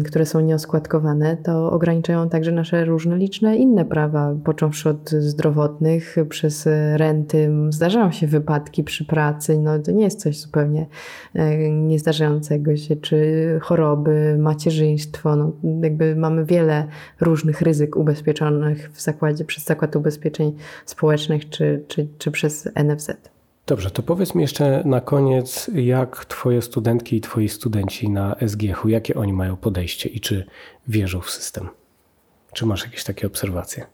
które 0.06 0.26
są 0.26 0.40
nieoskładkowane, 0.40 1.38
to 1.38 1.72
ograniczają 1.72 2.30
także 2.30 2.52
nasze 2.52 2.86
różne 2.86 3.18
liczne 3.18 3.58
inne 3.58 3.86
prawa, 3.86 4.36
począwszy 4.44 4.90
od 4.90 5.10
zdrowotnych, 5.10 6.16
przez 6.30 6.70
renty. 6.96 7.52
Zdarzają 7.70 8.12
się 8.12 8.28
wypadki 8.28 8.84
przy 8.84 9.06
pracy, 9.06 9.58
no 9.60 9.80
to 9.80 9.92
nie 9.92 10.04
jest 10.04 10.20
coś 10.20 10.40
zupełnie 10.40 10.88
e, 11.34 11.72
niezdarzającego 11.72 12.76
się, 12.76 12.96
czy 12.96 13.60
choroby, 13.62 14.38
macierzyństwo. 14.40 15.36
No, 15.36 15.52
jakby 15.82 16.16
mamy 16.16 16.46
wiele 16.46 16.88
różnych 17.22 17.62
ryzyk 17.62 17.96
ubezpieczonych 17.96 18.92
w 18.94 19.02
zakładzie, 19.02 19.46
przez 19.46 19.64
Zakład 19.64 19.96
Ubezpieczeń 19.96 20.54
Społecznych, 20.86 21.50
czy, 21.50 21.84
czy, 21.88 22.08
czy 22.18 22.32
przez 22.32 22.70
NFZ. 22.76 23.33
Dobrze, 23.66 23.92
to 23.92 24.04
powiedz 24.04 24.36
mi 24.36 24.42
jeszcze 24.42 24.84
na 24.86 25.02
koniec, 25.02 25.70
jak 25.74 26.26
Twoje 26.26 26.62
studentki 26.62 27.16
i 27.16 27.22
Twoi 27.22 27.50
studenci 27.50 28.10
na 28.10 28.36
SGH-u, 28.48 28.90
jakie 28.90 29.16
oni 29.16 29.34
mają 29.34 29.58
podejście 29.58 30.10
i 30.10 30.20
czy 30.20 30.46
wierzą 30.88 31.22
w 31.22 31.30
system? 31.30 31.70
Czy 32.54 32.66
masz 32.66 32.84
jakieś 32.84 33.04
takie 33.04 33.28
obserwacje? 33.28 33.86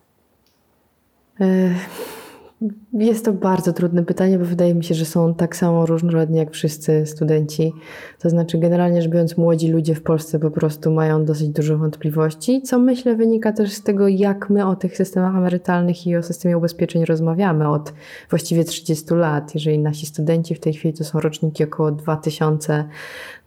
Jest 2.93 3.26
to 3.26 3.34
bardzo 3.34 3.74
trudne 3.74 4.06
pytanie, 4.06 4.39
bo 4.39 4.45
wydaje 4.45 4.76
mi 4.76 4.84
się, 4.84 4.95
że 4.95 5.06
są 5.06 5.34
tak 5.34 5.56
samo 5.56 5.86
różnorodni 5.86 6.38
jak 6.38 6.52
wszyscy 6.52 7.06
studenci. 7.06 7.74
To 8.19 8.30
znaczy, 8.30 8.58
generalnie 8.58 9.02
rzecz 9.02 9.12
biorąc, 9.12 9.38
młodzi 9.38 9.72
ludzie 9.72 9.95
w 9.95 10.04
Polsce 10.04 10.39
po 10.39 10.52
prostu 10.52 10.91
mają 10.91 11.26
dosyć 11.26 11.50
dużo 11.50 11.78
wątpliwości, 11.78 12.62
co 12.62 12.80
myślę 12.80 13.15
wynika 13.15 13.52
też 13.54 13.72
z 13.72 13.84
tego, 13.84 14.08
jak 14.08 14.50
my 14.50 14.65
o 14.65 14.76
tych 14.76 14.98
systemach 14.98 15.36
emerytalnych 15.36 16.08
i 16.08 16.15
o 16.15 16.24
systemie 16.24 16.58
ubezpieczeń 16.58 17.06
rozmawiamy 17.06 17.69
od 17.69 17.93
właściwie 18.30 18.63
30 18.63 19.13
lat. 19.13 19.56
Jeżeli 19.56 19.80
nasi 19.80 20.06
studenci 20.06 20.56
w 20.56 20.60
tej 20.60 20.74
chwili 20.74 20.93
to 20.93 21.04
są 21.04 21.19
roczniki 21.19 21.63
około 21.63 21.91
2000, 21.91 22.86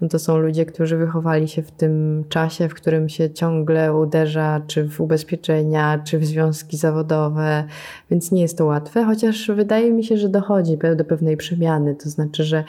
no 0.00 0.08
to 0.08 0.18
są 0.18 0.38
ludzie, 0.38 0.66
którzy 0.66 0.96
wychowali 0.96 1.48
się 1.48 1.62
w 1.62 1.70
tym 1.70 2.24
czasie, 2.28 2.68
w 2.68 2.74
którym 2.74 3.08
się 3.08 3.30
ciągle 3.30 3.94
uderza, 3.94 4.60
czy 4.66 4.88
w 4.88 5.00
ubezpieczenia, 5.00 6.02
czy 6.04 6.18
w 6.18 6.24
związki 6.24 6.76
zawodowe, 6.76 7.64
więc 8.10 8.32
nie 8.32 8.42
jest 8.42 8.58
to 8.58 8.64
łatwe, 8.64 9.01
chociaż 9.04 9.50
wydaje 9.54 9.92
mi 9.92 10.04
się, 10.04 10.16
że 10.16 10.28
dochodzi 10.28 10.78
do 10.96 11.04
pewnej 11.04 11.36
przemiany. 11.36 11.94
To 11.94 12.10
znaczy, 12.10 12.44
że 12.44 12.64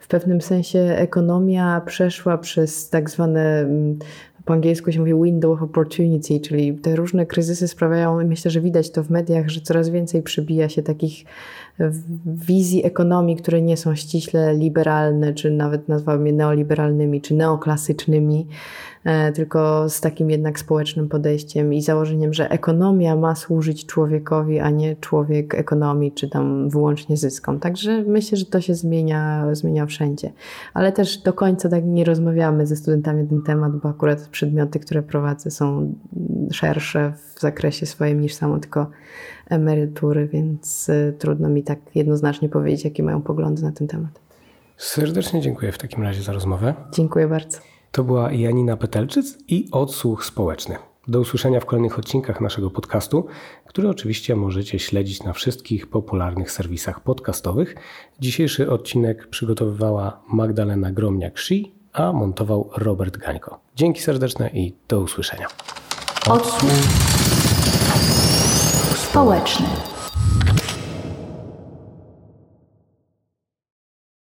w 0.00 0.08
pewnym 0.08 0.40
sensie 0.40 0.78
ekonomia 0.78 1.80
przeszła 1.86 2.38
przez 2.38 2.90
tak 2.90 3.10
zwane 3.10 3.60
mm, 3.60 3.98
po 4.44 4.54
angielsku 4.54 4.92
się 4.92 4.98
mówi 5.00 5.14
window 5.24 5.52
of 5.52 5.62
opportunity, 5.62 6.40
czyli 6.40 6.74
te 6.74 6.96
różne 6.96 7.26
kryzysy 7.26 7.68
sprawiają, 7.68 8.24
myślę, 8.26 8.50
że 8.50 8.60
widać 8.60 8.90
to 8.90 9.02
w 9.02 9.10
mediach, 9.10 9.48
że 9.48 9.60
coraz 9.60 9.88
więcej 9.88 10.22
przybija 10.22 10.68
się 10.68 10.82
takich 10.82 11.24
wizji 12.26 12.86
ekonomii, 12.86 13.36
które 13.36 13.62
nie 13.62 13.76
są 13.76 13.94
ściśle 13.94 14.54
liberalne, 14.54 15.34
czy 15.34 15.50
nawet 15.50 15.88
nazwałbym 15.88 16.26
je 16.26 16.32
neoliberalnymi, 16.32 17.20
czy 17.20 17.34
neoklasycznymi, 17.34 18.46
e, 19.04 19.32
tylko 19.32 19.88
z 19.88 20.00
takim 20.00 20.30
jednak 20.30 20.58
społecznym 20.58 21.08
podejściem 21.08 21.74
i 21.74 21.82
założeniem, 21.82 22.34
że 22.34 22.50
ekonomia 22.50 23.16
ma 23.16 23.34
służyć 23.34 23.86
człowiekowi, 23.86 24.58
a 24.58 24.70
nie 24.70 24.96
człowiek 24.96 25.54
ekonomii, 25.54 26.12
czy 26.12 26.28
tam 26.28 26.68
wyłącznie 26.68 27.16
zyskom. 27.16 27.60
Także 27.60 28.02
myślę, 28.06 28.38
że 28.38 28.46
to 28.46 28.60
się 28.60 28.74
zmienia, 28.74 29.54
zmienia 29.54 29.86
wszędzie. 29.86 30.32
Ale 30.74 30.92
też 30.92 31.18
do 31.18 31.32
końca 31.32 31.68
tak 31.68 31.84
nie 31.84 32.04
rozmawiamy 32.04 32.66
ze 32.66 32.76
studentami 32.76 33.22
na 33.22 33.28
ten 33.28 33.42
temat, 33.42 33.76
bo 33.76 33.88
akurat 33.88 34.28
przedmioty, 34.28 34.80
które 34.80 35.02
prowadzę 35.02 35.50
są 35.50 35.94
szersze 36.52 37.12
w 37.34 37.40
zakresie 37.40 37.86
swoim 37.86 38.20
niż 38.20 38.34
samo 38.34 38.58
tylko 38.58 38.86
emerytury, 39.50 40.28
więc 40.28 40.88
y, 40.88 41.14
trudno 41.18 41.48
mi 41.48 41.62
tak 41.62 41.78
jednoznacznie 41.94 42.48
powiedzieć, 42.48 42.84
jakie 42.84 43.02
mają 43.02 43.22
poglądy 43.22 43.62
na 43.62 43.72
ten 43.72 43.88
temat. 43.88 44.20
Serdecznie 44.76 45.40
dziękuję 45.40 45.72
w 45.72 45.78
takim 45.78 46.02
razie 46.02 46.22
za 46.22 46.32
rozmowę. 46.32 46.74
Dziękuję 46.92 47.28
bardzo. 47.28 47.58
To 47.92 48.04
była 48.04 48.32
Janina 48.32 48.76
Petelczyc 48.76 49.38
i 49.48 49.68
Odsłuch 49.72 50.24
Społeczny. 50.24 50.76
Do 51.08 51.20
usłyszenia 51.20 51.60
w 51.60 51.66
kolejnych 51.66 51.98
odcinkach 51.98 52.40
naszego 52.40 52.70
podcastu, 52.70 53.26
który 53.66 53.88
oczywiście 53.88 54.36
możecie 54.36 54.78
śledzić 54.78 55.22
na 55.22 55.32
wszystkich 55.32 55.86
popularnych 55.86 56.50
serwisach 56.50 57.00
podcastowych. 57.00 57.74
Dzisiejszy 58.20 58.70
odcinek 58.70 59.26
przygotowywała 59.26 60.22
Magdalena 60.32 60.92
Gromniak-Szi, 60.92 61.72
a 61.92 62.12
montował 62.12 62.70
Robert 62.76 63.16
Gańko. 63.16 63.60
Dzięki 63.76 64.00
serdeczne 64.00 64.50
i 64.50 64.74
do 64.88 65.00
usłyszenia. 65.00 65.46
Odsłuch 66.30 67.37
społeczny. 69.18 69.66